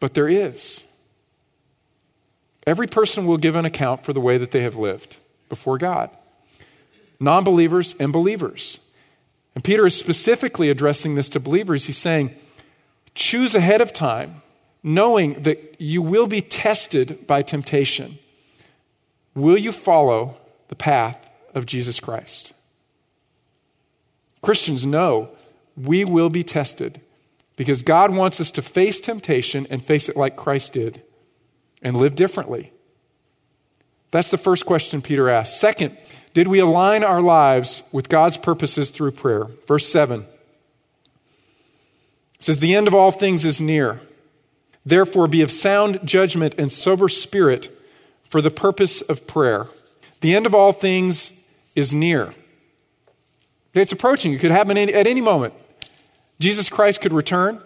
But 0.00 0.14
there 0.14 0.28
is. 0.28 0.84
Every 2.66 2.86
person 2.86 3.26
will 3.26 3.36
give 3.36 3.54
an 3.54 3.64
account 3.64 4.04
for 4.04 4.12
the 4.12 4.20
way 4.20 4.38
that 4.38 4.50
they 4.50 4.62
have 4.62 4.76
lived 4.76 5.18
before 5.48 5.78
God 5.78 6.10
non 7.18 7.44
believers 7.44 7.94
and 7.98 8.12
believers. 8.12 8.80
And 9.54 9.64
Peter 9.64 9.86
is 9.86 9.96
specifically 9.96 10.68
addressing 10.68 11.14
this 11.14 11.28
to 11.30 11.40
believers. 11.40 11.86
He's 11.86 11.96
saying, 11.96 12.34
choose 13.14 13.54
ahead 13.54 13.80
of 13.80 13.92
time, 13.92 14.42
knowing 14.82 15.42
that 15.42 15.80
you 15.80 16.02
will 16.02 16.26
be 16.26 16.42
tested 16.42 17.26
by 17.26 17.42
temptation. 17.42 18.18
Will 19.34 19.56
you 19.56 19.72
follow 19.72 20.36
the 20.68 20.76
path 20.76 21.30
of 21.54 21.66
Jesus 21.66 22.00
Christ? 22.00 22.52
Christians 24.42 24.86
know 24.86 25.30
we 25.76 26.04
will 26.04 26.28
be 26.28 26.44
tested 26.44 27.00
because 27.56 27.82
God 27.82 28.14
wants 28.14 28.40
us 28.40 28.50
to 28.52 28.62
face 28.62 29.00
temptation 29.00 29.66
and 29.70 29.82
face 29.82 30.08
it 30.08 30.16
like 30.16 30.36
Christ 30.36 30.74
did 30.74 31.02
and 31.82 31.96
live 31.96 32.14
differently. 32.14 32.72
That's 34.16 34.30
the 34.30 34.38
first 34.38 34.64
question 34.64 35.02
Peter 35.02 35.28
asks. 35.28 35.60
Second, 35.60 35.94
did 36.32 36.48
we 36.48 36.58
align 36.58 37.04
our 37.04 37.20
lives 37.20 37.82
with 37.92 38.08
God's 38.08 38.38
purposes 38.38 38.88
through 38.88 39.10
prayer? 39.10 39.44
Verse 39.68 39.86
7 39.86 40.24
says, 42.38 42.58
The 42.58 42.74
end 42.74 42.88
of 42.88 42.94
all 42.94 43.10
things 43.10 43.44
is 43.44 43.60
near. 43.60 44.00
Therefore, 44.86 45.28
be 45.28 45.42
of 45.42 45.50
sound 45.50 46.00
judgment 46.02 46.54
and 46.56 46.72
sober 46.72 47.10
spirit 47.10 47.68
for 48.30 48.40
the 48.40 48.50
purpose 48.50 49.02
of 49.02 49.26
prayer. 49.26 49.66
The 50.22 50.34
end 50.34 50.46
of 50.46 50.54
all 50.54 50.72
things 50.72 51.34
is 51.74 51.92
near. 51.92 52.32
It's 53.74 53.92
approaching. 53.92 54.32
It 54.32 54.38
could 54.38 54.50
happen 54.50 54.78
at 54.78 55.06
any 55.06 55.20
moment. 55.20 55.52
Jesus 56.40 56.70
Christ 56.70 57.02
could 57.02 57.12
return. 57.12 57.60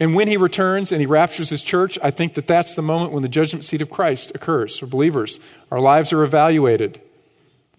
And 0.00 0.14
when 0.14 0.28
he 0.28 0.38
returns 0.38 0.90
and 0.92 1.00
he 1.00 1.06
raptures 1.06 1.50
his 1.50 1.62
church, 1.62 1.98
I 2.02 2.10
think 2.10 2.34
that 2.34 2.46
that's 2.46 2.74
the 2.74 2.82
moment 2.82 3.12
when 3.12 3.22
the 3.22 3.28
judgment 3.28 3.66
seat 3.66 3.82
of 3.82 3.90
Christ 3.90 4.32
occurs 4.34 4.78
for 4.78 4.86
believers. 4.86 5.38
Our 5.70 5.78
lives 5.78 6.10
are 6.14 6.24
evaluated. 6.24 7.00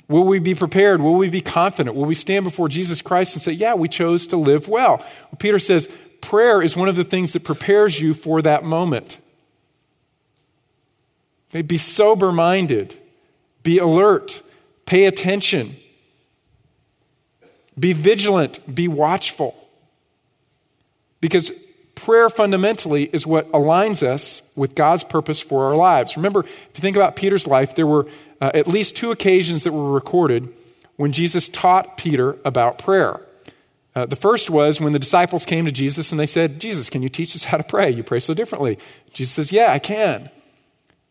Will 0.08 0.24
we 0.24 0.38
be 0.38 0.54
prepared? 0.54 1.02
Will 1.02 1.16
we 1.16 1.30
be 1.30 1.42
confident? 1.42 1.96
Will 1.96 2.06
we 2.06 2.14
stand 2.14 2.46
before 2.46 2.70
Jesus 2.70 3.02
Christ 3.02 3.36
and 3.36 3.42
say, 3.42 3.54
Yeah, 3.54 3.74
we 3.74 3.88
chose 3.88 4.28
to 4.28 4.38
live 4.38 4.68
well? 4.68 4.98
well 4.98 5.38
Peter 5.40 5.58
says, 5.58 5.90
prayer 6.22 6.62
is 6.62 6.78
one 6.78 6.88
of 6.88 6.96
the 6.96 7.04
things 7.04 7.34
that 7.34 7.44
prepares 7.44 8.00
you 8.00 8.14
for 8.14 8.42
that 8.42 8.64
moment. 8.64 9.20
Okay, 11.50 11.64
be 11.64 11.78
sober 11.78 12.32
minded, 12.32 12.96
be 13.64 13.80
alert, 13.80 14.42
pay 14.86 15.06
attention, 15.06 15.76
be 17.78 17.94
vigilant, 17.94 18.60
be 18.74 18.88
watchful. 18.88 19.58
Because 21.20 21.52
prayer 22.02 22.30
fundamentally 22.30 23.04
is 23.14 23.28
what 23.28 23.52
aligns 23.52 24.02
us 24.02 24.42
with 24.56 24.74
God's 24.74 25.04
purpose 25.04 25.40
for 25.40 25.66
our 25.66 25.76
lives. 25.76 26.18
Remember, 26.18 26.40
if 26.42 26.72
you 26.76 26.82
think 26.82 26.96
about 26.96 27.16
Peter's 27.16 27.46
life, 27.46 27.76
there 27.76 27.86
were 27.86 28.08
uh, 28.42 28.50
at 28.56 28.66
least 28.66 28.96
two 28.96 29.12
occasions 29.12 29.64
that 29.66 29.72
were 29.72 29.92
recorded 29.92 30.52
when 30.96 31.12
Jesus 31.12 31.48
taught 31.48 31.98
Peter 31.98 32.38
about 32.44 32.80
prayer. 32.80 33.22
Uh, 33.94 34.08
the 34.08 34.16
first 34.16 34.50
was 34.50 34.82
when 34.82 34.94
the 34.94 35.00
disciples 35.00 35.46
came 35.46 35.66
to 35.66 35.72
Jesus 35.72 36.12
and 36.12 36.20
they 36.20 36.26
said, 36.26 36.60
Jesus, 36.60 36.90
can 36.90 37.04
you 37.04 37.10
teach 37.10 37.36
us 37.36 37.44
how 37.44 37.58
to 37.58 37.64
pray? 37.64 37.92
You 37.92 38.04
pray 38.04 38.20
so 38.20 38.34
differently. 38.34 38.80
Jesus 39.14 39.34
says, 39.34 39.52
Yeah, 39.52 39.72
I 39.72 39.80
can. 39.80 40.32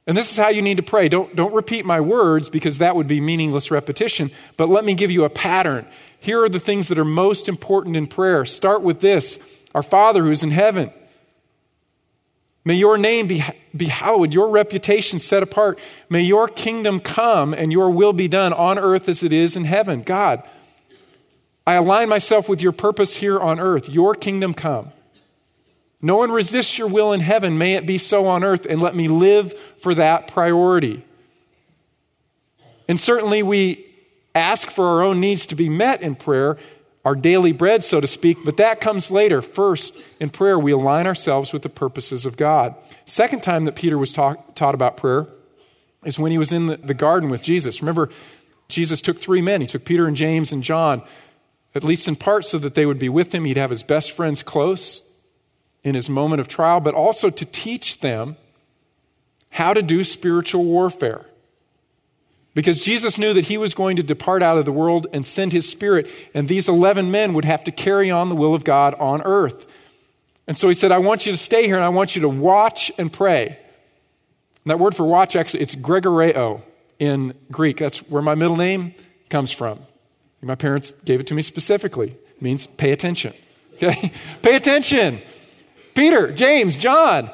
And 0.07 0.17
this 0.17 0.33
is 0.33 0.39
how 0.39 0.49
you 0.49 0.63
need 0.63 0.79
to 0.79 0.83
pray. 0.83 1.09
Don't, 1.09 1.37
don't 1.37 1.55
repeat 1.55 1.85
my 1.85 2.01
words 2.01 2.49
because 2.49 2.79
that 2.79 2.97
would 2.97 3.07
be 3.07 3.21
meaningless 3.21 3.71
repetition, 3.71 4.33
but 4.57 4.69
let 4.69 4.85
me 4.85 4.95
give 4.95 5.13
you 5.13 5.25
a 5.25 5.31
pattern. 5.31 5.87
Here 6.19 6.43
are 6.43 6.49
the 6.49 6.59
things 6.59 6.89
that 6.89 6.99
are 6.99 7.05
most 7.05 7.49
important 7.49 7.97
in 7.97 8.09
prayer. 8.09 8.45
Start 8.45 8.83
with 8.83 9.01
this 9.01 9.39
Our 9.75 9.83
Father 9.83 10.25
who 10.25 10.31
is 10.31 10.43
in 10.43 10.51
heaven. 10.51 10.93
May 12.65 12.75
your 12.75 12.99
name 12.99 13.27
be, 13.27 13.43
be 13.75 13.87
hallowed, 13.87 14.35
your 14.35 14.51
reputation 14.51 15.19
set 15.19 15.43
apart. 15.43 15.79
May 16.09 16.23
your 16.23 16.47
kingdom 16.47 17.01
come 17.01 17.55
and 17.55 17.73
your 17.73 17.91
will 17.91 18.13
be 18.13 18.29
done 18.29 18.53
on 18.53 18.79
earth 18.79 19.09
as 19.09 19.23
it 19.23 19.33
is 19.33 19.57
in 19.57 19.65
heaven. 19.65 20.03
God, 20.03 20.47
I 21.67 21.75
align 21.75 22.09
myself 22.09 22.49
with 22.49 22.61
your 22.61 22.73
purpose 22.73 23.17
here 23.17 23.39
on 23.39 23.61
earth. 23.61 23.89
Your 23.89 24.15
kingdom 24.15 24.55
come. 24.55 24.93
No 26.03 26.17
one 26.17 26.33
resists 26.33 26.79
your 26.79 26.89
will 26.89 27.13
in 27.13 27.21
heaven. 27.21 27.59
May 27.59 27.75
it 27.75 27.87
be 27.87 27.99
so 27.99 28.27
on 28.27 28.43
earth, 28.43 28.67
and 28.69 28.81
let 28.81 28.95
me 28.95 29.09
live 29.09 29.53
for 29.79 29.95
that 29.95 30.29
priority. 30.29 31.05
And 32.89 32.99
certainly, 32.99 33.43
we 33.43 33.87
ask 34.35 34.71
for 34.71 34.87
our 34.87 35.03
own 35.03 35.21
needs 35.21 35.47
to 35.47 35.55
be 35.55 35.69
met 35.69 36.03
in 36.03 36.17
prayer, 36.17 36.57
our 37.05 37.15
daily 37.15 37.53
bread, 37.53 37.83
so 37.83 38.01
to 38.01 38.07
speak, 38.07 38.39
but 38.45 38.59
that 38.59 38.81
comes 38.81 39.11
later. 39.11 39.41
First, 39.41 39.97
in 40.21 40.29
prayer, 40.29 40.59
we 40.59 40.73
align 40.73 41.07
ourselves 41.07 41.53
with 41.53 41.63
the 41.63 41.69
purposes 41.71 42.27
of 42.27 42.37
God. 42.37 42.75
Second 43.07 43.43
time 43.43 43.65
that 43.65 43.75
Peter 43.75 43.97
was 43.97 44.13
talk, 44.13 44.55
taught 44.55 44.75
about 44.75 44.99
prayer 44.99 45.27
is 46.05 46.19
when 46.19 46.31
he 46.31 46.39
was 46.39 46.53
in 46.53 46.67
the, 46.67 46.77
the 46.77 46.95
garden 46.95 47.31
with 47.31 47.43
Jesus. 47.43 47.81
Remember, 47.81 48.11
Jesus 48.69 49.01
took 49.01 49.19
three 49.19 49.41
men. 49.41 49.61
He 49.63 49.67
took 49.67 49.85
Peter 49.85 50.07
and 50.07 50.17
James 50.17 50.53
and 50.53 50.63
John, 50.63 51.03
at 51.75 51.85
least 51.85 52.07
in 52.07 52.17
part 52.17 52.45
so 52.45 52.59
that 52.59 52.75
they 52.75 52.85
would 52.85 52.99
be 52.99 53.09
with 53.09 53.35
him. 53.35 53.45
He'd 53.45 53.57
have 53.57 53.71
his 53.71 53.83
best 53.83 54.13
friends 54.13 54.43
close 54.43 55.07
in 55.83 55.95
his 55.95 56.11
moment 56.11 56.41
of 56.41 56.49
trial, 56.49 56.81
but 56.81 56.95
also 56.95 57.31
to 57.31 57.45
teach 57.47 58.01
them 58.01 58.37
how 59.49 59.73
to 59.73 59.83
do 59.83 60.05
spiritual 60.05 60.65
warfare. 60.65 61.25
Because 62.55 62.81
Jesus 62.81 63.19
knew 63.19 63.33
that 63.35 63.45
he 63.45 63.59
was 63.59 63.75
going 63.75 63.97
to 63.97 64.03
depart 64.03 64.43
out 64.43 64.59
of 64.59 64.65
the 64.65 64.73
world 64.73 65.07
and 65.13 65.27
send 65.27 65.53
his 65.53 65.69
spirit, 65.69 66.09
and 66.35 66.49
these 66.49 66.69
11 66.69 67.11
men 67.11 67.33
would 67.35 67.45
have 67.45 67.63
to 67.65 67.73
carry 67.73 68.11
on 68.11 68.29
the 68.29 68.35
will 68.35 68.55
of 68.55 68.65
God 68.65 68.95
on 68.95 69.23
earth. 69.23 69.67
And 70.49 70.59
so 70.59 70.67
he 70.67 70.75
said, 70.75 70.91
I 70.91 70.99
want 70.99 71.27
you 71.27 71.33
to 71.33 71.39
stay 71.39 71.67
here 71.67 71.77
and 71.77 71.85
I 71.85 71.91
want 71.91 72.17
you 72.17 72.23
to 72.23 72.29
watch 72.29 72.91
and 72.99 73.13
pray. 73.13 73.47
And 73.47 74.71
that 74.71 74.81
word 74.81 74.97
for 74.97 75.07
watch, 75.07 75.37
actually, 75.37 75.61
it's 75.61 75.77
gregoreo 75.77 76.63
in 76.99 77.35
Greek. 77.53 77.77
That's 77.77 77.99
where 78.09 78.21
my 78.21 78.35
middle 78.35 78.57
name 78.57 78.95
comes 79.29 79.53
from. 79.53 79.79
My 80.43 80.57
parents 80.57 80.91
gave 80.91 81.21
it 81.21 81.27
to 81.29 81.35
me 81.35 81.43
specifically. 81.43 82.17
It 82.37 82.43
means 82.43 82.67
pay 82.67 82.91
attention. 82.93 83.35
Okay? 83.83 84.13
pay 84.43 84.57
attention. 84.57 85.23
Peter, 85.95 86.31
James, 86.31 86.77
John, 86.77 87.31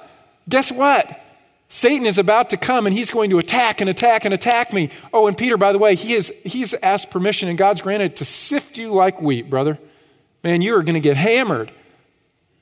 guess 0.49 0.71
what? 0.71 1.21
Satan 1.69 2.07
is 2.07 2.19
about 2.19 2.51
to 2.51 2.57
come 2.57 2.87
and 2.87 2.95
he's 2.95 3.11
going 3.11 3.31
to 3.31 3.39
attack 3.39 3.81
and 3.81 3.91
attack 3.91 4.25
and 4.25 4.33
attack 4.33 4.73
me. 4.73 4.91
Oh, 5.13 5.27
and 5.27 5.37
Peter, 5.37 5.57
by 5.57 5.73
the 5.73 5.79
way, 5.79 5.95
he 5.95 6.13
has 6.13 6.31
he's 6.45 6.75
asked 6.75 7.11
permission 7.11 7.49
and 7.49 7.59
God's 7.59 7.81
granted 7.81 8.17
to 8.17 8.25
sift 8.25 8.79
you 8.79 8.93
like 8.93 9.21
wheat, 9.21 9.51
brother. 9.51 9.79
Man, 10.45 10.63
you 10.63 10.77
are 10.77 10.83
going 10.83 10.95
to 10.95 11.01
get 11.01 11.17
hammered. 11.17 11.73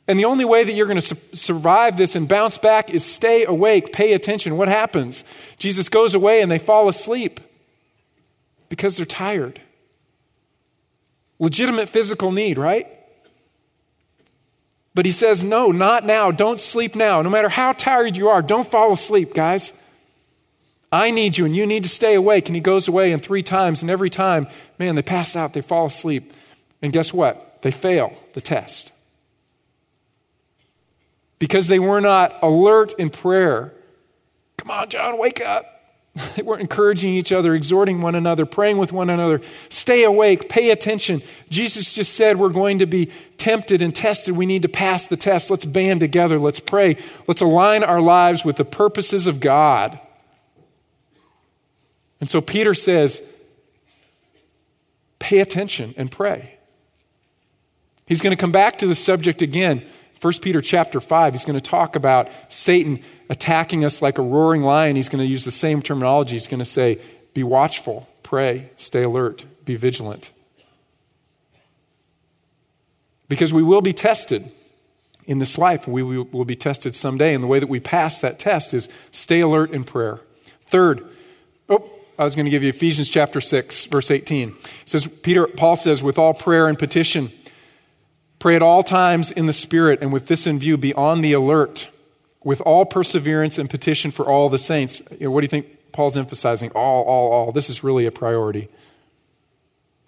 And 0.07 0.19
the 0.19 0.25
only 0.27 0.45
way 0.45 0.65
that 0.65 0.73
you're 0.73 0.87
going 0.87 1.01
to 1.01 1.03
su- 1.03 1.37
survive 1.37 1.97
this 1.97 2.15
and 2.17 2.29
bounce 2.29 2.59
back 2.59 2.91
is 2.91 3.05
stay 3.05 3.45
awake, 3.45 3.93
pay 3.93 4.13
attention. 4.13 4.57
What 4.57 4.69
happens? 4.69 5.25
Jesus 5.59 5.89
goes 5.89 6.15
away 6.15 6.43
and 6.43 6.51
they 6.51 6.59
fall 6.59 6.89
asleep 6.89 7.41
because 8.69 8.97
they're 8.97 9.07
tired. 9.07 9.61
Legitimate 11.39 11.89
physical 11.89 12.33
need, 12.33 12.59
right? 12.59 12.87
But 14.95 15.07
he 15.07 15.13
says, 15.13 15.43
No, 15.43 15.71
not 15.71 16.05
now. 16.05 16.31
Don't 16.31 16.61
sleep 16.61 16.95
now. 16.95 17.21
No 17.23 17.31
matter 17.31 17.49
how 17.49 17.73
tired 17.73 18.17
you 18.17 18.29
are, 18.29 18.43
don't 18.43 18.71
fall 18.71 18.93
asleep, 18.93 19.35
guys. 19.35 19.73
I 20.93 21.11
need 21.11 21.37
you 21.37 21.45
and 21.45 21.57
you 21.57 21.67
need 21.67 21.83
to 21.83 21.89
stay 21.89 22.15
awake. 22.15 22.49
And 22.49 22.55
he 22.55 22.61
goes 22.61 22.87
away, 22.87 23.11
and 23.11 23.21
three 23.21 23.43
times, 23.43 23.83
and 23.83 23.91
every 23.91 24.11
time, 24.11 24.47
man, 24.79 24.95
they 24.95 25.03
pass 25.03 25.35
out, 25.35 25.53
they 25.53 25.61
fall 25.61 25.87
asleep. 25.87 26.33
And 26.81 26.93
guess 26.93 27.13
what? 27.13 27.63
They 27.63 27.73
fail 27.73 28.17
the 28.35 28.41
test. 28.41 28.93
Because 31.41 31.67
they 31.67 31.81
were 31.81 32.01
not 32.01 32.39
alert 32.43 32.95
in 32.97 33.11
prayer. 33.11 33.75
Come 34.57 34.71
on, 34.71 34.89
John, 34.89 35.19
wake 35.19 35.41
up. 35.41 35.74
They 36.37 36.43
weren't 36.43 36.61
encouraging 36.61 37.15
each 37.15 37.33
other, 37.33 37.55
exhorting 37.55 38.01
one 38.01 38.15
another, 38.15 38.47
praying 38.47 38.79
with 38.79 38.93
one 38.93 39.11
another. 39.11 39.41
Stay 39.69 40.05
awake, 40.05 40.49
pay 40.49 40.71
attention. 40.71 41.23
Jesus 41.51 41.95
just 41.95 42.15
said 42.15 42.39
we're 42.39 42.51
going 42.51 42.79
to 42.79 42.87
be 42.87 43.11
tempted 43.37 43.83
and 43.83 43.95
tested. 43.95 44.37
We 44.37 44.47
need 44.47 44.63
to 44.63 44.69
pass 44.69 45.07
the 45.07 45.17
test. 45.17 45.51
Let's 45.51 45.65
band 45.65 46.01
together. 46.01 46.39
Let's 46.39 46.61
pray. 46.61 46.97
Let's 47.27 47.41
align 47.41 47.83
our 47.83 48.01
lives 48.01 48.45
with 48.45 48.57
the 48.57 48.65
purposes 48.65 49.27
of 49.27 49.41
God. 49.41 49.99
And 52.21 52.31
so 52.31 52.41
Peter 52.41 52.75
says, 52.75 53.23
pay 55.19 55.41
attention 55.41 55.95
and 55.97 56.11
pray. 56.11 56.55
He's 58.07 58.21
going 58.21 58.35
to 58.35 58.41
come 58.41 58.53
back 58.53 58.79
to 58.79 58.87
the 58.87 58.95
subject 58.95 59.43
again 59.43 59.85
1 60.25 60.33
Peter 60.41 60.63
chapter 60.63 61.03
5, 61.03 61.35
he's 61.35 61.45
going 61.45 61.59
to 61.59 61.61
talk 61.61 61.97
about 61.97 62.31
Satan 62.49 63.03
attacking 63.29 63.85
us 63.85 64.01
like 64.01 64.17
a 64.17 64.23
roaring 64.23 64.63
lion. 64.63 64.97
He's 64.97 65.11
going 65.11 65.23
to 65.23 65.31
use 65.31 65.45
the 65.45 65.51
same 65.51 65.83
terminology. 65.83 66.35
He's 66.35 66.49
going 66.49 66.61
to 66.61 66.65
say, 66.65 66.99
Be 67.35 67.43
watchful, 67.43 68.09
pray, 68.23 68.71
stay 68.79 69.03
alert, 69.03 69.45
be 69.67 69.77
vigilant. 69.77 70.31
Because 73.29 73.53
we 73.53 73.63
will 73.63 73.83
be 73.83 73.93
tested 73.93 74.51
in 75.27 75.41
this 75.41 75.59
life. 75.59 75.87
We 75.87 76.03
will 76.03 76.45
be 76.47 76.57
tested 76.57 76.95
someday. 76.95 77.35
And 77.35 77.45
the 77.45 77.49
way 77.49 77.59
that 77.59 77.69
we 77.69 77.79
pass 77.79 78.21
that 78.21 78.39
test 78.39 78.73
is 78.73 78.89
stay 79.11 79.41
alert 79.41 79.73
in 79.73 79.85
prayer. 79.85 80.21
Third, 80.67 81.07
oh, 81.69 81.91
I 82.19 82.25
was 82.25 82.35
going 82.35 82.47
to 82.47 82.51
give 82.51 82.63
you 82.63 82.71
Ephesians 82.71 83.11
chapter 83.11 83.43
6, 83.43 83.87
verse 83.87 84.11
18. 84.11 84.49
It 84.49 84.57
says, 84.87 85.07
Peter, 85.07 85.47
Paul 85.47 85.77
says, 85.77 86.03
with 86.03 86.19
all 86.19 86.33
prayer 86.33 86.67
and 86.67 86.79
petition, 86.79 87.31
Pray 88.45 88.57
at 88.57 88.63
all 88.63 88.83
times 88.83 89.31
in 89.31 89.47
the 89.47 89.55
Spirit, 89.55 90.01
and 90.03 90.13
with 90.13 90.27
this 90.27 90.47
in 90.47 90.59
view, 90.59 90.77
be 90.77 90.93
on 90.93 91.23
the 91.23 91.33
alert 91.33 91.89
with 92.43 92.61
all 92.61 92.85
perseverance 92.85 93.57
and 93.57 93.71
petition 93.71 94.11
for 94.11 94.27
all 94.27 94.51
the 94.51 94.59
saints. 94.59 95.01
You 95.13 95.21
know, 95.21 95.31
what 95.31 95.41
do 95.41 95.45
you 95.47 95.49
think 95.49 95.93
Paul's 95.93 96.15
emphasizing? 96.15 96.71
All, 96.73 97.05
all, 97.05 97.33
all. 97.33 97.53
This 97.53 97.71
is 97.71 97.83
really 97.83 98.05
a 98.05 98.11
priority. 98.11 98.69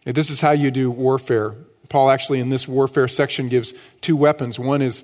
This 0.05 0.29
is 0.29 0.43
how 0.43 0.51
you 0.51 0.71
do 0.71 0.91
warfare. 0.91 1.55
Paul 1.89 2.11
actually, 2.11 2.41
in 2.41 2.51
this 2.51 2.69
warfare 2.69 3.09
section, 3.09 3.49
gives 3.49 3.73
two 4.03 4.17
weapons. 4.17 4.59
One 4.59 4.83
is 4.83 5.03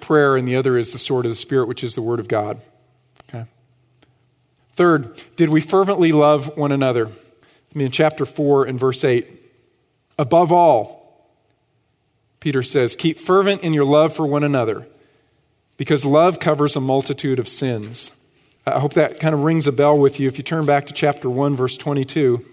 prayer, 0.00 0.34
and 0.34 0.48
the 0.48 0.56
other 0.56 0.78
is 0.78 0.94
the 0.94 0.98
sword 0.98 1.26
of 1.26 1.30
the 1.30 1.36
Spirit, 1.36 1.68
which 1.68 1.84
is 1.84 1.96
the 1.96 2.00
Word 2.00 2.18
of 2.18 2.28
God. 2.28 2.62
Okay. 3.28 3.44
Third, 4.72 5.20
did 5.36 5.50
we 5.50 5.60
fervently 5.60 6.12
love 6.12 6.56
one 6.56 6.72
another? 6.72 7.08
I 7.08 7.78
mean, 7.78 7.90
chapter 7.90 8.24
4 8.24 8.64
and 8.64 8.80
verse 8.80 9.04
8. 9.04 9.28
Above 10.18 10.50
all, 10.50 10.97
Peter 12.40 12.62
says, 12.62 12.96
Keep 12.96 13.18
fervent 13.18 13.62
in 13.62 13.72
your 13.72 13.84
love 13.84 14.14
for 14.14 14.26
one 14.26 14.44
another, 14.44 14.86
because 15.76 16.04
love 16.04 16.38
covers 16.40 16.76
a 16.76 16.80
multitude 16.80 17.38
of 17.38 17.48
sins. 17.48 18.12
I 18.66 18.80
hope 18.80 18.94
that 18.94 19.18
kind 19.18 19.34
of 19.34 19.42
rings 19.42 19.66
a 19.66 19.72
bell 19.72 19.98
with 19.98 20.20
you. 20.20 20.28
If 20.28 20.36
you 20.38 20.44
turn 20.44 20.66
back 20.66 20.86
to 20.86 20.92
chapter 20.92 21.30
1, 21.30 21.56
verse 21.56 21.76
22, 21.76 22.44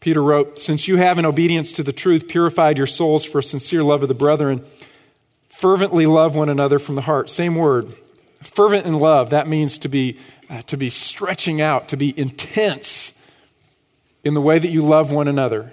Peter 0.00 0.22
wrote, 0.22 0.58
Since 0.58 0.88
you 0.88 0.96
have, 0.96 1.18
in 1.18 1.24
obedience 1.24 1.72
to 1.72 1.82
the 1.82 1.92
truth, 1.92 2.28
purified 2.28 2.76
your 2.76 2.86
souls 2.86 3.24
for 3.24 3.38
a 3.38 3.42
sincere 3.42 3.82
love 3.82 4.02
of 4.02 4.08
the 4.08 4.14
brethren, 4.14 4.64
fervently 5.48 6.06
love 6.06 6.36
one 6.36 6.48
another 6.48 6.78
from 6.78 6.96
the 6.96 7.02
heart. 7.02 7.30
Same 7.30 7.54
word. 7.54 7.94
Fervent 8.42 8.84
in 8.84 8.98
love, 8.98 9.30
that 9.30 9.46
means 9.46 9.78
to 9.78 9.88
be, 9.88 10.18
uh, 10.50 10.62
to 10.62 10.76
be 10.76 10.90
stretching 10.90 11.60
out, 11.60 11.88
to 11.88 11.96
be 11.96 12.18
intense 12.18 13.12
in 14.24 14.34
the 14.34 14.40
way 14.40 14.58
that 14.58 14.68
you 14.68 14.82
love 14.82 15.12
one 15.12 15.28
another. 15.28 15.72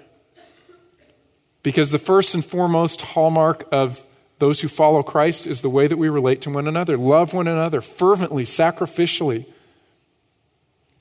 Because 1.62 1.90
the 1.90 1.98
first 1.98 2.34
and 2.34 2.44
foremost 2.44 3.00
hallmark 3.02 3.68
of 3.70 4.04
those 4.38 4.60
who 4.60 4.68
follow 4.68 5.02
Christ 5.02 5.46
is 5.46 5.60
the 5.60 5.68
way 5.68 5.86
that 5.86 5.98
we 5.98 6.08
relate 6.08 6.40
to 6.42 6.50
one 6.50 6.66
another. 6.66 6.96
Love 6.96 7.34
one 7.34 7.46
another 7.46 7.80
fervently, 7.80 8.44
sacrificially. 8.44 9.44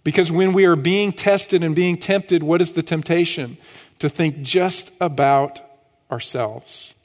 Because 0.04 0.32
when 0.32 0.54
we 0.54 0.66
are 0.66 0.76
being 0.76 1.12
tested 1.12 1.64
and 1.64 1.76
being 1.76 1.98
tempted, 1.98 2.44
what 2.44 2.62
is 2.62 2.74
the 2.74 2.84
temptation? 2.84 3.58
To 4.00 4.10
think 4.10 4.42
just 4.42 4.92
about 5.00 5.62
ourselves. 6.12 6.96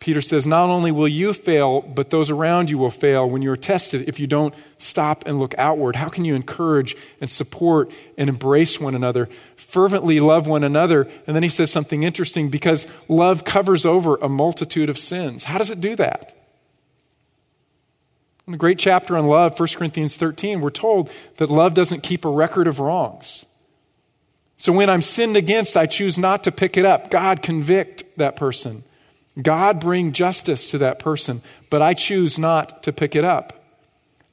Peter 0.00 0.20
says, 0.20 0.46
Not 0.46 0.70
only 0.70 0.92
will 0.92 1.08
you 1.08 1.32
fail, 1.32 1.80
but 1.80 2.10
those 2.10 2.30
around 2.30 2.70
you 2.70 2.78
will 2.78 2.90
fail 2.90 3.28
when 3.28 3.42
you 3.42 3.50
are 3.50 3.56
tested 3.56 4.08
if 4.08 4.20
you 4.20 4.26
don't 4.26 4.54
stop 4.76 5.24
and 5.26 5.38
look 5.40 5.54
outward. 5.58 5.96
How 5.96 6.08
can 6.08 6.24
you 6.24 6.34
encourage 6.34 6.96
and 7.20 7.28
support 7.28 7.90
and 8.16 8.28
embrace 8.28 8.78
one 8.78 8.94
another? 8.94 9.28
Fervently 9.56 10.20
love 10.20 10.46
one 10.46 10.62
another. 10.62 11.08
And 11.26 11.34
then 11.34 11.42
he 11.42 11.48
says 11.48 11.70
something 11.70 12.04
interesting 12.04 12.48
because 12.48 12.86
love 13.08 13.44
covers 13.44 13.84
over 13.84 14.16
a 14.16 14.28
multitude 14.28 14.88
of 14.88 14.98
sins. 14.98 15.44
How 15.44 15.58
does 15.58 15.70
it 15.70 15.80
do 15.80 15.96
that? 15.96 16.34
In 18.46 18.52
the 18.52 18.58
great 18.58 18.78
chapter 18.78 19.16
on 19.16 19.26
love, 19.26 19.58
1 19.58 19.68
Corinthians 19.76 20.16
13, 20.16 20.60
we're 20.60 20.70
told 20.70 21.10
that 21.36 21.50
love 21.50 21.74
doesn't 21.74 22.02
keep 22.02 22.24
a 22.24 22.30
record 22.30 22.66
of 22.66 22.80
wrongs. 22.80 23.44
So 24.56 24.72
when 24.72 24.88
I'm 24.88 25.02
sinned 25.02 25.36
against, 25.36 25.76
I 25.76 25.86
choose 25.86 26.16
not 26.16 26.44
to 26.44 26.52
pick 26.52 26.76
it 26.76 26.86
up. 26.86 27.10
God, 27.10 27.42
convict 27.42 28.04
that 28.16 28.36
person. 28.36 28.84
God, 29.40 29.80
bring 29.80 30.12
justice 30.12 30.70
to 30.72 30.78
that 30.78 30.98
person, 30.98 31.42
but 31.70 31.82
I 31.82 31.94
choose 31.94 32.38
not 32.38 32.82
to 32.84 32.92
pick 32.92 33.14
it 33.14 33.24
up. 33.24 33.64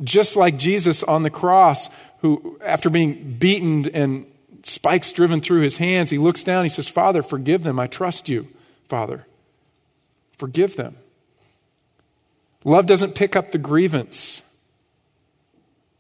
Just 0.04 0.36
like 0.36 0.58
Jesus 0.58 1.04
on 1.04 1.24
the 1.24 1.30
cross, 1.30 1.90
who, 2.20 2.60
after 2.64 2.90
being 2.90 3.36
beaten 3.38 3.88
and 3.90 4.26
spikes 4.64 5.12
driven 5.12 5.42
through 5.42 5.62
his 5.62 5.78
hands, 5.78 6.10
he 6.10 6.18
looks 6.18 6.44
down, 6.44 6.64
he 6.64 6.70
says, 6.70 6.88
Father, 6.88 7.22
forgive 7.22 7.64
them. 7.64 7.80
I 7.80 7.88
trust 7.88 8.28
you, 8.28 8.48
Father. 8.90 9.26
Forgive 10.38 10.76
them. 10.76 10.98
Love 12.64 12.88
doesn't 12.88 13.14
pick 13.14 13.36
up 13.36 13.52
the 13.52 13.58
grievance. 13.60 14.42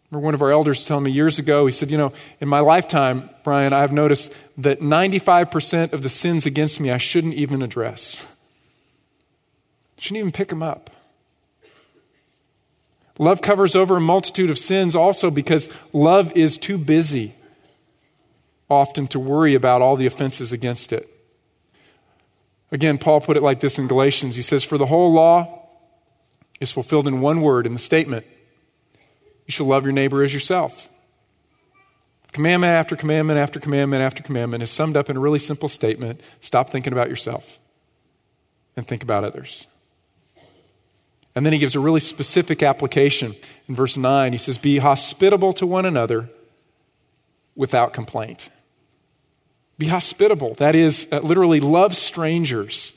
Remember 0.09 0.25
one 0.25 0.33
of 0.33 0.41
our 0.41 0.51
elders 0.51 0.83
telling 0.83 1.03
me 1.03 1.11
years 1.11 1.39
ago, 1.39 1.65
he 1.65 1.71
said, 1.71 1.91
You 1.91 1.97
know, 1.97 2.13
in 2.39 2.47
my 2.47 2.59
lifetime, 2.59 3.29
Brian, 3.43 3.71
I've 3.71 3.91
noticed 3.91 4.33
that 4.57 4.79
95% 4.79 5.93
of 5.93 6.01
the 6.01 6.09
sins 6.09 6.45
against 6.45 6.79
me 6.79 6.89
I 6.89 6.97
shouldn't 6.97 7.35
even 7.35 7.61
address. 7.61 8.25
Shouldn't 10.05 10.19
even 10.19 10.31
pick 10.33 10.49
them 10.49 10.61
up. 10.61 10.91
Love 13.17 13.41
covers 13.41 13.75
over 13.75 13.97
a 13.97 13.99
multitude 13.99 14.51
of 14.51 14.59
sins 14.59 14.95
also 14.95 15.31
because 15.31 15.67
love 15.93 16.31
is 16.33 16.59
too 16.59 16.77
busy 16.77 17.33
often 18.69 19.07
to 19.07 19.19
worry 19.19 19.55
about 19.55 19.81
all 19.81 19.95
the 19.95 20.05
offenses 20.05 20.53
against 20.53 20.93
it. 20.93 21.09
Again, 22.71 22.99
Paul 22.99 23.19
put 23.19 23.35
it 23.35 23.41
like 23.41 23.61
this 23.61 23.79
in 23.79 23.87
Galatians. 23.87 24.35
He 24.35 24.43
says, 24.43 24.63
For 24.63 24.77
the 24.77 24.85
whole 24.85 25.11
law 25.11 25.67
is 26.59 26.71
fulfilled 26.71 27.07
in 27.07 27.19
one 27.19 27.41
word 27.41 27.65
in 27.65 27.73
the 27.73 27.79
statement 27.79 28.27
you 29.47 29.51
shall 29.51 29.65
love 29.65 29.85
your 29.85 29.91
neighbor 29.91 30.21
as 30.21 30.35
yourself. 30.35 30.87
Commandment 32.31 32.73
after 32.73 32.95
commandment 32.95 33.39
after 33.39 33.59
commandment 33.59 34.03
after 34.03 34.21
commandment 34.21 34.61
is 34.61 34.69
summed 34.69 34.97
up 34.97 35.09
in 35.09 35.17
a 35.17 35.19
really 35.19 35.39
simple 35.39 35.67
statement 35.67 36.21
stop 36.41 36.69
thinking 36.69 36.93
about 36.93 37.09
yourself 37.09 37.57
and 38.77 38.87
think 38.87 39.01
about 39.01 39.23
others. 39.23 39.65
And 41.35 41.45
then 41.45 41.51
he 41.51 41.59
gives 41.59 41.75
a 41.75 41.79
really 41.79 41.99
specific 41.99 42.63
application 42.63 43.35
in 43.67 43.75
verse 43.75 43.97
9. 43.97 44.31
He 44.31 44.37
says, 44.37 44.57
Be 44.57 44.77
hospitable 44.77 45.51
to 45.53 45.67
one 45.67 45.85
another 45.85 46.29
without 47.55 47.93
complaint. 47.93 48.49
Be 49.77 49.87
hospitable. 49.87 50.53
That 50.55 50.75
is, 50.75 51.07
uh, 51.11 51.19
literally, 51.19 51.59
love 51.59 51.95
strangers, 51.95 52.93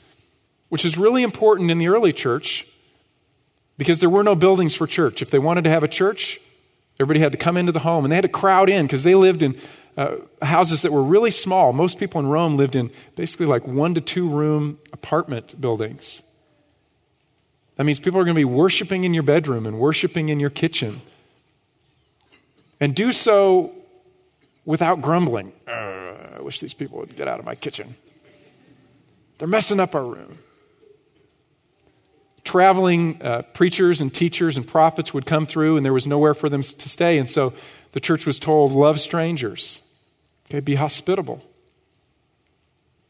which 0.69 0.85
is 0.85 0.97
really 0.97 1.23
important 1.23 1.69
in 1.69 1.77
the 1.77 1.89
early 1.89 2.13
church 2.13 2.65
because 3.77 3.99
there 3.99 4.09
were 4.09 4.23
no 4.23 4.35
buildings 4.35 4.75
for 4.75 4.87
church. 4.87 5.21
If 5.21 5.29
they 5.31 5.39
wanted 5.39 5.65
to 5.65 5.69
have 5.69 5.83
a 5.83 5.89
church, 5.89 6.39
everybody 6.97 7.19
had 7.19 7.33
to 7.33 7.37
come 7.37 7.57
into 7.57 7.73
the 7.73 7.79
home 7.79 8.05
and 8.05 8.11
they 8.11 8.15
had 8.15 8.23
to 8.23 8.29
crowd 8.29 8.69
in 8.69 8.85
because 8.85 9.03
they 9.03 9.15
lived 9.15 9.41
in 9.41 9.57
uh, 9.97 10.15
houses 10.41 10.83
that 10.83 10.93
were 10.93 11.03
really 11.03 11.31
small. 11.31 11.73
Most 11.73 11.99
people 11.99 12.19
in 12.21 12.27
Rome 12.27 12.55
lived 12.55 12.77
in 12.77 12.91
basically 13.15 13.45
like 13.45 13.67
one 13.67 13.93
to 13.95 14.01
two 14.01 14.29
room 14.29 14.79
apartment 14.93 15.59
buildings. 15.59 16.21
That 17.79 17.85
means 17.85 17.97
people 17.97 18.19
are 18.19 18.25
going 18.25 18.35
to 18.35 18.39
be 18.39 18.43
worshiping 18.43 19.05
in 19.05 19.13
your 19.13 19.23
bedroom 19.23 19.65
and 19.65 19.79
worshiping 19.79 20.27
in 20.27 20.37
your 20.37 20.49
kitchen. 20.49 21.01
And 22.81 22.93
do 22.93 23.13
so 23.13 23.71
without 24.65 25.01
grumbling. 25.01 25.53
Uh, 25.65 25.71
I 26.35 26.41
wish 26.41 26.59
these 26.59 26.73
people 26.73 26.99
would 26.99 27.15
get 27.15 27.29
out 27.29 27.39
of 27.39 27.45
my 27.45 27.55
kitchen. 27.55 27.95
They're 29.37 29.47
messing 29.47 29.79
up 29.79 29.95
our 29.95 30.03
room 30.03 30.39
traveling 32.43 33.21
uh, 33.21 33.43
preachers 33.53 34.01
and 34.01 34.11
teachers 34.11 34.57
and 34.57 34.67
prophets 34.67 35.13
would 35.13 35.25
come 35.25 35.45
through, 35.45 35.77
and 35.77 35.85
there 35.85 35.93
was 35.93 36.07
nowhere 36.07 36.33
for 36.33 36.49
them 36.49 36.63
to 36.63 36.89
stay. 36.89 37.19
And 37.19 37.29
so 37.29 37.53
the 37.91 37.99
church 37.99 38.25
was 38.25 38.39
told, 38.39 38.71
love 38.71 38.99
strangers, 38.99 39.81
okay, 40.49 40.59
be 40.59 40.73
hospitable. 40.73 41.45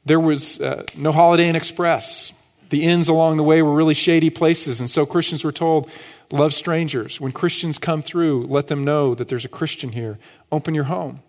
There 0.06 0.20
was 0.20 0.60
uh, 0.60 0.84
no 0.96 1.12
Holiday 1.14 1.48
Inn 1.48 1.56
Express. 1.56 2.34
The 2.70 2.84
inns 2.84 3.08
along 3.08 3.38
the 3.38 3.44
way 3.44 3.62
were 3.62 3.74
really 3.74 3.94
shady 3.94 4.30
places, 4.30 4.80
and 4.80 4.90
so 4.90 5.06
Christians 5.06 5.44
were 5.44 5.52
told, 5.52 5.90
love 6.32 6.54
strangers. 6.54 7.20
When 7.20 7.32
Christians 7.32 7.78
come 7.78 8.02
through, 8.02 8.46
let 8.48 8.68
them 8.68 8.86
know 8.86 9.16
that 9.16 9.28
there's 9.28 9.46
a 9.46 9.50
Christian 9.50 9.92
here. 9.92 10.20
Open 10.52 10.76
your 10.76 10.84
home, 10.86 11.22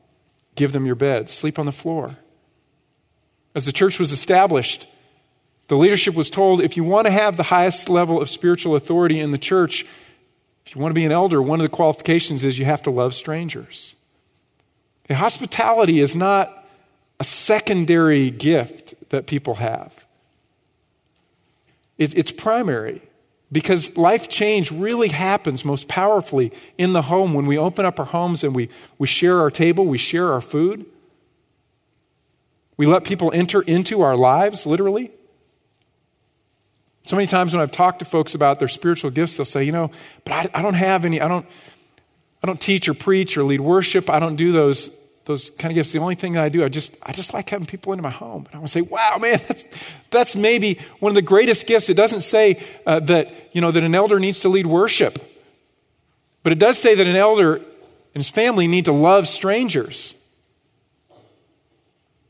give 0.54 0.72
them 0.72 0.84
your 0.86 0.94
bed, 0.94 1.30
sleep 1.30 1.58
on 1.58 1.66
the 1.66 1.72
floor. 1.72 2.16
As 3.54 3.66
the 3.66 3.72
church 3.72 3.98
was 3.98 4.12
established, 4.12 4.86
the 5.68 5.76
leadership 5.76 6.14
was 6.14 6.30
told 6.30 6.60
if 6.60 6.76
you 6.76 6.84
want 6.84 7.06
to 7.06 7.12
have 7.12 7.36
the 7.36 7.44
highest 7.44 7.88
level 7.88 8.20
of 8.20 8.28
spiritual 8.28 8.76
authority 8.76 9.18
in 9.18 9.30
the 9.30 9.38
church, 9.38 9.86
if 10.66 10.74
you 10.74 10.80
want 10.80 10.90
to 10.90 10.94
be 10.94 11.04
an 11.04 11.12
elder, 11.12 11.40
one 11.40 11.60
of 11.60 11.64
the 11.64 11.74
qualifications 11.74 12.44
is 12.44 12.58
you 12.58 12.64
have 12.64 12.82
to 12.82 12.90
love 12.90 13.14
strangers. 13.14 13.96
Okay, 15.06 15.14
hospitality 15.14 16.00
is 16.00 16.14
not 16.14 16.68
a 17.18 17.24
secondary 17.24 18.30
gift 18.30 18.94
that 19.10 19.26
people 19.26 19.54
have, 19.54 20.06
it's, 22.00 22.30
primary. 22.32 23.02
Because 23.52 23.96
life 23.96 24.28
change 24.28 24.70
really 24.70 25.08
happens 25.08 25.64
most 25.64 25.88
powerfully 25.88 26.52
in 26.78 26.92
the 26.92 27.02
home 27.02 27.34
when 27.34 27.46
we 27.46 27.58
open 27.58 27.84
up 27.84 27.98
our 27.98 28.06
homes 28.06 28.42
and 28.44 28.54
we, 28.54 28.68
we 28.98 29.06
share 29.06 29.40
our 29.40 29.50
table, 29.50 29.86
we 29.86 29.98
share 29.98 30.32
our 30.32 30.40
food. 30.40 30.86
We 32.76 32.86
let 32.86 33.04
people 33.04 33.30
enter 33.34 33.60
into 33.60 34.02
our 34.02 34.16
lives, 34.16 34.66
literally. 34.66 35.10
So 37.02 37.16
many 37.16 37.26
times 37.26 37.52
when 37.52 37.60
I've 37.60 37.72
talked 37.72 37.98
to 37.98 38.04
folks 38.04 38.34
about 38.34 38.58
their 38.58 38.68
spiritual 38.68 39.10
gifts, 39.10 39.36
they'll 39.36 39.44
say, 39.44 39.64
you 39.64 39.72
know, 39.72 39.90
but 40.24 40.32
I, 40.32 40.60
I 40.60 40.62
don't 40.62 40.74
have 40.74 41.04
any, 41.04 41.20
I 41.20 41.28
don't, 41.28 41.44
I 42.42 42.46
don't 42.46 42.60
teach 42.60 42.88
or 42.88 42.94
preach 42.94 43.36
or 43.36 43.42
lead 43.42 43.60
worship. 43.60 44.08
I 44.08 44.18
don't 44.18 44.36
do 44.36 44.52
those, 44.52 44.96
those 45.24 45.50
kind 45.50 45.70
of 45.70 45.74
gifts. 45.74 45.92
The 45.92 45.98
only 45.98 46.14
thing 46.14 46.32
that 46.32 46.44
I 46.44 46.48
do, 46.48 46.64
I 46.64 46.68
just, 46.68 46.96
I 47.02 47.12
just 47.12 47.34
like 47.34 47.48
having 47.50 47.66
people 47.66 47.92
into 47.92 48.02
my 48.02 48.10
home. 48.10 48.46
And 48.46 48.54
I 48.54 48.58
want 48.58 48.68
to 48.68 48.72
say, 48.72 48.80
wow, 48.80 49.16
man, 49.20 49.40
that's, 49.46 49.64
that's 50.10 50.36
maybe 50.36 50.78
one 50.98 51.10
of 51.10 51.14
the 51.14 51.22
greatest 51.22 51.66
gifts. 51.66 51.88
It 51.88 51.94
doesn't 51.94 52.22
say 52.22 52.62
uh, 52.86 53.00
that, 53.00 53.50
you 53.52 53.60
know, 53.60 53.70
that 53.70 53.82
an 53.82 53.94
elder 53.94 54.18
needs 54.18 54.40
to 54.40 54.48
lead 54.48 54.66
worship. 54.66 55.18
But 56.42 56.52
it 56.52 56.58
does 56.58 56.78
say 56.78 56.94
that 56.94 57.06
an 57.06 57.16
elder 57.16 57.56
and 57.56 57.64
his 58.14 58.30
family 58.30 58.66
need 58.66 58.86
to 58.86 58.92
love 58.92 59.28
strangers. 59.28 60.14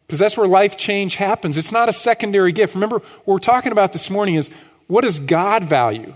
Because 0.06 0.18
that's 0.18 0.36
where 0.36 0.48
life 0.48 0.76
change 0.76 1.14
happens. 1.14 1.56
It's 1.56 1.70
not 1.70 1.88
a 1.88 1.92
secondary 1.92 2.50
gift. 2.50 2.74
Remember, 2.74 2.98
what 2.98 3.26
we're 3.26 3.38
talking 3.38 3.70
about 3.70 3.92
this 3.92 4.10
morning 4.10 4.34
is 4.34 4.50
what 4.88 5.02
does 5.02 5.20
God 5.20 5.64
value? 5.64 6.14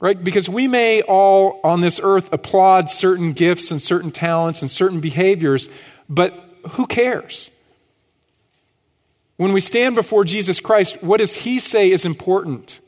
Right? 0.00 0.22
Because 0.22 0.48
we 0.48 0.66
may 0.66 1.02
all 1.02 1.60
on 1.62 1.82
this 1.82 2.00
earth 2.02 2.32
applaud 2.32 2.88
certain 2.88 3.34
gifts 3.34 3.70
and 3.70 3.80
certain 3.80 4.10
talents 4.10 4.62
and 4.62 4.70
certain 4.70 5.00
behaviors, 5.00 5.68
but 6.08 6.32
who 6.70 6.86
cares? 6.86 7.50
When 9.36 9.52
we 9.52 9.60
stand 9.60 9.94
before 9.94 10.24
Jesus 10.24 10.58
Christ, 10.58 11.02
what 11.02 11.18
does 11.18 11.34
He 11.34 11.58
say 11.58 11.90
is 11.90 12.06
important? 12.06 12.80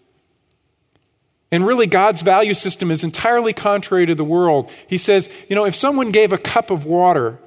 And 1.51 1.67
really, 1.67 1.87
God's 1.87 2.23
value 2.23 2.55
system 2.55 2.91
is 2.91 3.05
entirely 3.05 3.53
contrary 3.53 4.07
to 4.07 4.15
the 4.15 4.25
world. 4.25 4.71
He 4.87 4.97
says, 4.97 5.29
you 5.51 5.57
know, 5.57 5.67
if 5.67 5.75
someone 5.75 6.13
gave 6.13 6.33
a 6.33 6.39
cup 6.39 6.71
of 6.71 6.87
water 6.87 7.39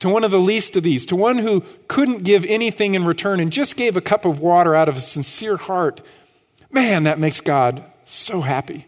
to 0.00 0.10
one 0.10 0.24
of 0.24 0.30
the 0.30 0.38
least 0.38 0.76
of 0.76 0.82
these, 0.82 1.06
to 1.06 1.16
one 1.16 1.38
who 1.38 1.64
couldn't 1.88 2.22
give 2.22 2.44
anything 2.44 2.94
in 2.94 3.06
return 3.06 3.40
and 3.40 3.50
just 3.50 3.76
gave 3.76 3.96
a 3.96 4.02
cup 4.02 4.26
of 4.26 4.40
water 4.40 4.74
out 4.74 4.90
of 4.90 4.96
a 4.96 5.00
sincere 5.00 5.56
heart, 5.56 6.02
man, 6.70 7.04
that 7.04 7.18
makes 7.18 7.40
God 7.40 7.82
so 8.04 8.40
happy. 8.40 8.86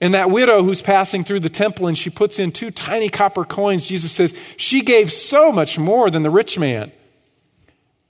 And 0.00 0.14
that 0.14 0.30
widow 0.30 0.64
who's 0.64 0.82
passing 0.82 1.22
through 1.22 1.40
the 1.40 1.48
temple 1.48 1.86
and 1.86 1.96
she 1.96 2.10
puts 2.10 2.40
in 2.40 2.50
two 2.50 2.72
tiny 2.72 3.08
copper 3.08 3.44
coins, 3.44 3.86
Jesus 3.86 4.10
says, 4.10 4.34
she 4.56 4.82
gave 4.82 5.12
so 5.12 5.52
much 5.52 5.78
more 5.78 6.10
than 6.10 6.24
the 6.24 6.30
rich 6.30 6.58
man. 6.58 6.90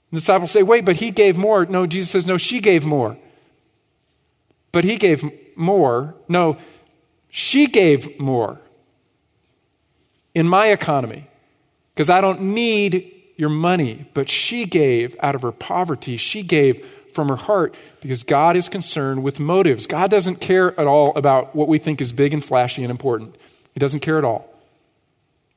The 0.09 0.17
disciples 0.17 0.49
say, 0.49 0.63
wait, 0.63 0.85
but 0.85 0.95
he 0.95 1.11
gave 1.11 1.37
more. 1.37 1.67
No, 1.67 1.85
Jesus 1.85 2.09
says, 2.09 2.25
no, 2.25 2.37
she 2.37 2.61
gave 2.61 2.83
more. 2.83 3.17
But 4.71 4.85
he 4.85 4.97
gave 4.97 5.23
more. 5.55 6.15
No, 6.27 6.57
she 7.29 7.67
gave 7.67 8.19
more 8.19 8.59
in 10.33 10.47
my 10.47 10.67
economy 10.67 11.27
because 11.93 12.09
I 12.09 12.21
don't 12.21 12.41
need 12.41 13.11
your 13.37 13.49
money. 13.49 14.07
But 14.15 14.29
she 14.29 14.65
gave 14.65 15.15
out 15.19 15.35
of 15.35 15.43
her 15.43 15.51
poverty. 15.51 16.17
She 16.17 16.41
gave 16.41 16.87
from 17.13 17.29
her 17.29 17.35
heart 17.35 17.75
because 18.01 18.23
God 18.23 18.55
is 18.55 18.69
concerned 18.69 19.23
with 19.23 19.39
motives. 19.39 19.87
God 19.87 20.09
doesn't 20.11 20.37
care 20.37 20.77
at 20.79 20.87
all 20.87 21.15
about 21.15 21.55
what 21.55 21.67
we 21.67 21.77
think 21.77 22.01
is 22.01 22.11
big 22.11 22.33
and 22.33 22.43
flashy 22.43 22.83
and 22.83 22.91
important. 22.91 23.35
He 23.73 23.79
doesn't 23.79 24.01
care 24.01 24.17
at 24.17 24.23
all. 24.23 24.49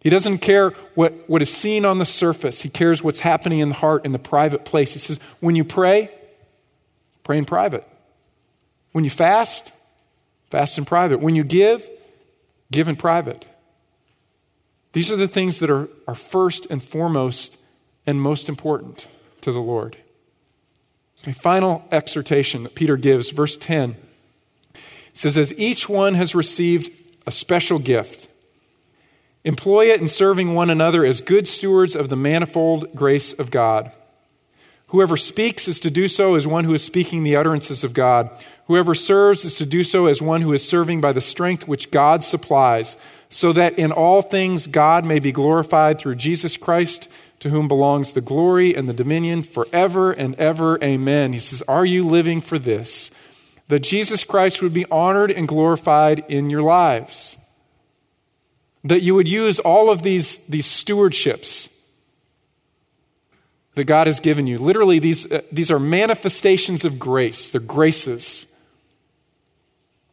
He 0.01 0.11
doesn't 0.11 0.38
care 0.38 0.71
what, 0.95 1.29
what 1.29 1.42
is 1.42 1.53
seen 1.53 1.85
on 1.85 1.99
the 1.99 2.07
surface. 2.07 2.62
He 2.62 2.69
cares 2.69 3.03
what's 3.03 3.21
happening 3.21 3.59
in 3.59 3.71
the 3.71 3.75
heart, 3.75 4.05
in 4.05 4.12
the 4.12 4.19
private 4.19 4.64
place. 4.64 4.92
He 4.92 4.99
says, 4.99 5.19
when 5.40 5.57
you 5.57 5.64
pray, 5.64 6.11
pray 7.25 7.38
in 7.38 7.45
private. 7.45 7.85
When 8.92 9.05
you 9.05 9.11
fast, 9.11 9.73
fast 10.51 10.79
in 10.79 10.85
private. 10.85 11.21
When 11.21 11.35
you 11.35 11.42
give, 11.42 11.88
give 12.71 12.88
in 12.88 12.97
private. 12.97 13.47
These 14.92 15.11
are 15.11 15.16
the 15.16 15.29
things 15.29 15.59
that 15.59 15.71
are, 15.71 15.88
are 16.07 16.14
first 16.14 16.66
and 16.71 16.83
foremost 16.83 17.61
and 18.07 18.21
most 18.21 18.49
important 18.49 19.09
to 19.40 19.53
the 19.53 19.61
Lord. 19.61 19.97
A 21.27 21.33
final 21.33 21.85
exhortation 21.91 22.62
that 22.62 22.77
Peter 22.77 22.97
gives, 22.97 23.31
verse 23.31 23.57
10, 23.57 23.97
says, 25.12 25.37
As 25.37 25.53
each 25.59 25.89
one 25.89 26.15
has 26.15 26.37
received 26.37 26.93
a 27.27 27.33
special 27.33 27.81
gift, 27.81 28.29
employ 29.45 29.87
it 29.87 30.01
in 30.01 30.07
serving 30.07 30.55
one 30.55 30.71
another 30.71 31.05
as 31.05 31.21
good 31.21 31.49
stewards 31.49 31.97
of 31.97 32.11
the 32.11 32.17
manifold 32.17 32.95
grace 32.95 33.33
of 33.33 33.51
God. 33.51 33.91
Whoever 34.89 35.17
speaks 35.17 35.67
is 35.67 35.81
to 35.81 35.91
do 35.91 36.07
so 36.07 36.37
as 36.37 36.47
one 36.47 36.62
who 36.62 36.75
is 36.75 36.85
speaking 36.85 37.25
the 37.25 37.35
utterances 37.35 37.83
of 37.83 37.93
God. 37.93 38.31
Whoever 38.69 38.95
serves 38.95 39.45
is 39.45 39.55
to 39.57 39.67
do 39.67 39.83
so 39.83 40.07
as 40.07 40.23
one 40.23 40.43
who 40.43 40.53
is 40.53 40.67
serving 40.67 41.01
by 41.01 41.12
the 41.12 41.21
strength 41.21 41.67
which 41.67 41.91
God 41.91 42.23
supplies, 42.23 42.97
so 43.29 43.53
that 43.53 43.81
in 43.81 43.91
all 43.91 44.23
things 44.23 44.69
God 44.69 45.05
may 45.05 45.19
be 45.19 45.33
glorified 45.33 45.99
through 45.99 46.15
Jesus 46.15 46.57
Christ, 46.57 47.09
to 47.40 47.51
whom 47.51 47.68
belongs 47.68 48.12
the 48.12 48.20
glory 48.20 48.75
and 48.75 48.88
the 48.88 48.92
dominion 48.92 49.42
forever 49.42 50.12
and 50.12 50.35
ever. 50.37 50.83
Amen. 50.83 51.33
He 51.33 51.38
says, 51.38 51.62
Are 51.62 51.85
you 51.85 52.07
living 52.07 52.40
for 52.40 52.59
this? 52.59 53.11
That 53.68 53.81
Jesus 53.81 54.25
Christ 54.25 54.62
would 54.62 54.72
be 54.72 54.87
honored 54.90 55.31
and 55.31 55.49
glorified 55.49 56.25
in 56.29 56.51
your 56.51 56.62
lives. 56.62 57.37
That 58.85 59.03
you 59.03 59.14
would 59.14 59.29
use 59.29 59.59
all 59.59 59.90
of 59.90 60.03
these, 60.03 60.37
these 60.46 60.66
stewardships 60.66 61.72
that 63.75 63.85
God 63.85 64.07
has 64.07 64.20
given 64.20 64.46
you. 64.46 64.59
Literally, 64.59 64.99
these, 64.99 65.31
uh, 65.31 65.42
these 65.53 65.70
are 65.70 65.79
manifestations 65.79 66.85
of 66.85 66.99
grace, 66.99 67.51
they're 67.51 67.61
graces. 67.61 68.53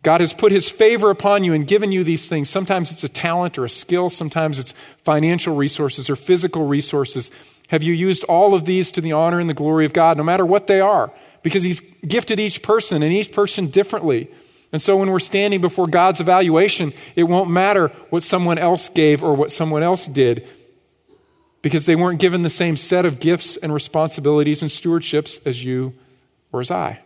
God 0.04 0.20
has 0.20 0.34
put 0.34 0.52
his 0.52 0.70
favor 0.70 1.10
upon 1.10 1.46
you 1.46 1.54
and 1.54 1.66
given 1.66 1.92
you 1.92 2.04
these 2.04 2.28
things. 2.28 2.50
Sometimes 2.50 2.92
it's 2.92 3.06
a 3.06 3.10
talent 3.10 3.58
or 3.58 3.64
a 3.64 3.70
skill, 3.70 4.10
sometimes 4.10 4.60
it's 4.60 4.74
financial 5.04 5.56
resources 5.56 6.10
or 6.10 6.18
physical 6.18 6.68
resources. 6.68 7.32
Have 7.70 7.84
you 7.84 7.94
used 7.94 8.26
all 8.26 8.54
of 8.54 8.66
these 8.66 8.92
to 8.92 9.02
the 9.02 9.14
honor 9.14 9.40
and 9.40 9.50
the 9.50 9.54
glory 9.54 9.86
of 9.86 9.94
God, 9.94 10.18
no 10.18 10.24
matter 10.24 10.46
what 10.46 10.68
they 10.68 10.82
are? 10.82 11.12
Because 11.42 11.64
he's 11.64 11.80
gifted 11.80 12.40
each 12.40 12.62
person 12.62 13.02
and 13.02 13.14
each 13.14 13.32
person 13.32 13.68
differently. 13.68 14.30
And 14.74 14.82
so 14.82 14.98
when 14.98 15.10
we're 15.10 15.20
standing 15.20 15.62
before 15.62 15.88
God's 15.88 16.20
evaluation, 16.20 16.94
it 17.16 17.24
won't 17.24 17.50
matter 17.50 17.88
what 18.10 18.24
someone 18.24 18.58
else 18.58 18.90
gave 18.90 19.24
or 19.24 19.34
what 19.34 19.52
someone 19.52 19.84
else 19.84 20.06
did 20.06 20.46
because 21.62 21.86
they 21.86 21.96
weren't 21.96 22.20
given 22.20 22.42
the 22.42 22.50
same 22.50 22.76
set 22.76 23.06
of 23.06 23.20
gifts 23.20 23.56
and 23.56 23.74
responsibilities 23.74 24.62
and 24.62 24.70
stewardships 24.70 25.46
as 25.48 25.64
you 25.64 25.94
or 26.52 26.60
as 26.60 26.70
I. 26.70 27.00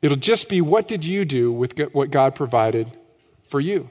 It'll 0.00 0.16
just 0.16 0.48
be 0.48 0.60
what 0.60 0.86
did 0.86 1.04
you 1.04 1.24
do 1.24 1.50
with 1.52 1.78
what 1.92 2.10
God 2.10 2.34
provided 2.34 2.90
for 3.48 3.60
you? 3.60 3.90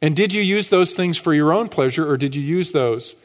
And 0.00 0.14
did 0.14 0.32
you 0.32 0.42
use 0.42 0.68
those 0.68 0.94
things 0.94 1.16
for 1.16 1.34
your 1.34 1.52
own 1.52 1.68
pleasure, 1.68 2.08
or 2.08 2.16
did 2.16 2.36
you 2.36 2.42
use 2.42 2.72
those 2.72 3.16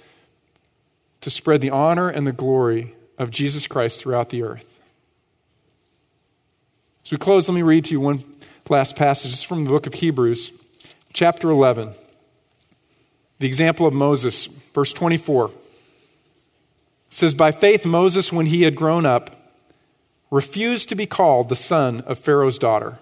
to 1.21 1.29
spread 1.29 1.61
the 1.61 1.69
honor 1.69 2.09
and 2.09 2.25
the 2.25 2.31
glory 2.31 2.95
of 3.17 3.29
Jesus 3.29 3.67
Christ 3.67 4.01
throughout 4.01 4.29
the 4.29 4.43
earth? 4.43 4.79
As 7.05 7.11
we 7.11 7.17
close, 7.17 7.47
let 7.47 7.55
me 7.55 7.61
read 7.61 7.85
to 7.85 7.91
you 7.91 7.99
one 7.99 8.23
last 8.69 8.95
passage. 8.95 9.31
It's 9.31 9.43
from 9.43 9.65
the 9.65 9.69
book 9.69 9.85
of 9.85 9.93
Hebrews, 9.95 10.51
chapter 11.11 11.49
11. 11.49 11.93
The 13.39 13.47
example 13.47 13.85
of 13.85 13.93
Moses, 13.93 14.45
verse 14.45 14.93
24. 14.93 15.51
says, 17.09 17.33
By 17.33 17.51
faith, 17.51 17.85
Moses, 17.85 18.31
when 18.31 18.45
he 18.45 18.61
had 18.61 18.75
grown 18.75 19.05
up, 19.05 19.42
refused 20.33 20.89
to 20.89 20.95
be 20.95 21.05
called 21.05 21.47
the 21.47 21.55
son 21.55 22.01
of 22.07 22.17
Pharaoh's 22.17 22.57
daughter, 22.57 22.97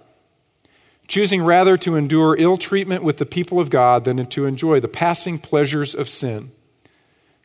choosing 1.07 1.41
rather 1.41 1.77
to 1.77 1.95
endure 1.95 2.35
ill 2.37 2.57
treatment 2.57 3.03
with 3.03 3.19
the 3.19 3.25
people 3.25 3.57
of 3.57 3.69
God 3.69 4.03
than 4.03 4.25
to 4.25 4.45
enjoy 4.45 4.81
the 4.81 4.89
passing 4.89 5.39
pleasures 5.39 5.95
of 5.95 6.09
sin. 6.09 6.51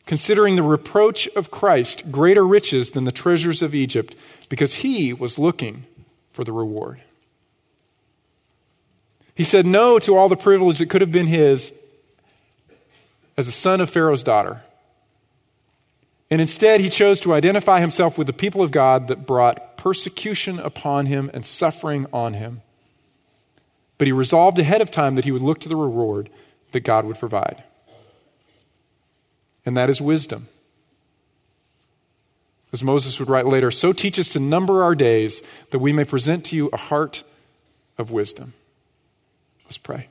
Considering 0.05 0.57
the 0.57 0.63
reproach 0.63 1.27
of 1.37 1.51
Christ 1.51 2.11
greater 2.11 2.45
riches 2.45 2.91
than 2.91 3.05
the 3.05 3.13
treasures 3.13 3.61
of 3.61 3.73
Egypt, 3.73 4.13
because 4.49 4.75
he 4.75 5.13
was 5.13 5.39
looking 5.39 5.85
for 6.33 6.43
the 6.43 6.51
reward. 6.51 6.99
He 9.35 9.45
said 9.45 9.65
no 9.65 9.99
to 9.99 10.17
all 10.17 10.27
the 10.27 10.35
privilege 10.35 10.79
that 10.79 10.89
could 10.89 11.01
have 11.01 11.13
been 11.13 11.27
his 11.27 11.71
as 13.37 13.47
a 13.47 13.53
son 13.53 13.79
of 13.79 13.89
Pharaoh's 13.89 14.23
daughter. 14.23 14.63
And 16.29 16.41
instead, 16.41 16.81
he 16.81 16.89
chose 16.89 17.19
to 17.21 17.33
identify 17.33 17.79
himself 17.79 18.17
with 18.17 18.27
the 18.27 18.33
people 18.33 18.61
of 18.61 18.71
God 18.71 19.07
that 19.07 19.25
brought 19.25 19.77
persecution 19.77 20.59
upon 20.59 21.05
him 21.05 21.31
and 21.33 21.45
suffering 21.45 22.05
on 22.11 22.33
him. 22.33 22.61
But 23.97 24.07
he 24.07 24.11
resolved 24.11 24.59
ahead 24.59 24.81
of 24.81 24.91
time 24.91 25.15
that 25.15 25.25
he 25.25 25.31
would 25.31 25.41
look 25.41 25.59
to 25.61 25.69
the 25.69 25.75
reward 25.75 26.29
that 26.71 26.81
God 26.81 27.05
would 27.05 27.17
provide. 27.17 27.63
And 29.65 29.75
that 29.77 29.89
is 29.89 30.01
wisdom. 30.01 30.47
As 32.73 32.83
Moses 32.83 33.19
would 33.19 33.29
write 33.29 33.45
later, 33.45 33.71
so 33.71 33.93
teach 33.93 34.19
us 34.19 34.27
to 34.29 34.39
number 34.39 34.83
our 34.83 34.95
days 34.95 35.41
that 35.71 35.79
we 35.79 35.93
may 35.93 36.03
present 36.03 36.45
to 36.45 36.55
you 36.55 36.69
a 36.73 36.77
heart 36.77 37.23
of 37.97 38.11
wisdom. 38.11 38.53
Let's 39.63 39.77
pray. 39.77 40.07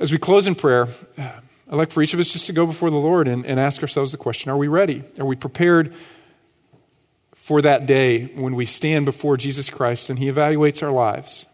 As 0.00 0.12
we 0.12 0.18
close 0.18 0.46
in 0.46 0.54
prayer, 0.54 0.88
I'd 1.74 1.78
like 1.78 1.90
for 1.90 2.04
each 2.04 2.14
of 2.14 2.20
us 2.20 2.32
just 2.32 2.46
to 2.46 2.52
go 2.52 2.66
before 2.66 2.88
the 2.88 3.00
Lord 3.00 3.26
and, 3.26 3.44
and 3.44 3.58
ask 3.58 3.82
ourselves 3.82 4.12
the 4.12 4.16
question 4.16 4.48
Are 4.48 4.56
we 4.56 4.68
ready? 4.68 5.02
Are 5.18 5.26
we 5.26 5.34
prepared 5.34 5.92
for 7.34 7.60
that 7.62 7.84
day 7.84 8.26
when 8.26 8.54
we 8.54 8.64
stand 8.64 9.06
before 9.06 9.36
Jesus 9.36 9.70
Christ 9.70 10.08
and 10.08 10.16
He 10.16 10.30
evaluates 10.30 10.84
our 10.84 10.92
lives? 10.92 11.46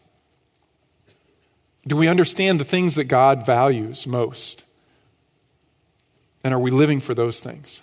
Do 1.87 1.97
we 1.97 2.07
understand 2.07 2.61
the 2.61 2.67
things 2.67 2.97
that 2.97 3.05
God 3.05 3.47
values 3.47 4.07
most? 4.07 4.65
And 6.45 6.53
are 6.53 6.61
we 6.61 6.71
living 6.71 7.01
for 7.01 7.15
those 7.15 7.41
things? 7.41 7.81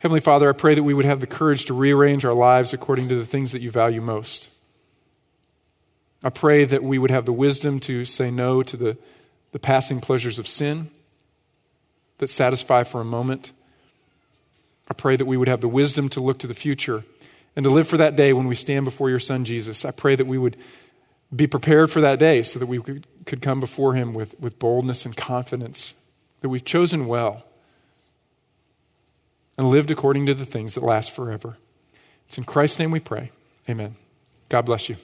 Heavenly 0.00 0.20
Father, 0.20 0.48
I 0.48 0.52
pray 0.52 0.74
that 0.74 0.82
we 0.82 0.94
would 0.94 1.04
have 1.04 1.20
the 1.20 1.26
courage 1.26 1.66
to 1.66 1.74
rearrange 1.74 2.24
our 2.24 2.32
lives 2.32 2.72
according 2.72 3.10
to 3.10 3.16
the 3.16 3.26
things 3.26 3.52
that 3.52 3.60
you 3.60 3.70
value 3.70 4.00
most. 4.00 4.48
I 6.24 6.30
pray 6.30 6.64
that 6.64 6.82
we 6.82 6.98
would 6.98 7.10
have 7.10 7.26
the 7.26 7.34
wisdom 7.34 7.78
to 7.80 8.06
say 8.06 8.30
no 8.30 8.62
to 8.62 8.78
the, 8.78 8.96
the 9.52 9.58
passing 9.58 10.00
pleasures 10.00 10.38
of 10.38 10.48
sin 10.48 10.90
that 12.16 12.28
satisfy 12.28 12.82
for 12.82 13.02
a 13.02 13.04
moment. 13.04 13.52
I 14.90 14.94
pray 14.94 15.16
that 15.16 15.26
we 15.26 15.36
would 15.36 15.48
have 15.48 15.60
the 15.60 15.68
wisdom 15.68 16.08
to 16.10 16.20
look 16.20 16.38
to 16.38 16.46
the 16.46 16.54
future 16.54 17.04
and 17.54 17.64
to 17.64 17.70
live 17.70 17.86
for 17.86 17.98
that 17.98 18.16
day 18.16 18.32
when 18.32 18.46
we 18.46 18.54
stand 18.54 18.86
before 18.86 19.10
your 19.10 19.18
Son, 19.18 19.44
Jesus. 19.44 19.84
I 19.84 19.90
pray 19.90 20.16
that 20.16 20.26
we 20.26 20.38
would 20.38 20.56
be 21.34 21.46
prepared 21.46 21.90
for 21.90 22.00
that 22.00 22.18
day 22.18 22.42
so 22.42 22.58
that 22.58 22.66
we 22.66 22.80
could, 22.80 23.06
come 23.42 23.60
before 23.60 23.94
him 23.94 24.14
with, 24.14 24.38
with 24.40 24.58
boldness 24.58 25.04
and 25.04 25.14
confidence, 25.14 25.94
that 26.40 26.48
we've 26.48 26.64
chosen 26.64 27.06
well 27.06 27.44
and 29.60 29.68
lived 29.68 29.90
according 29.90 30.24
to 30.24 30.32
the 30.32 30.46
things 30.46 30.74
that 30.74 30.82
last 30.82 31.10
forever. 31.10 31.58
It's 32.26 32.38
in 32.38 32.44
Christ's 32.44 32.78
name 32.78 32.90
we 32.90 32.98
pray. 32.98 33.30
Amen. 33.68 33.94
God 34.48 34.62
bless 34.62 34.88
you. 34.88 34.96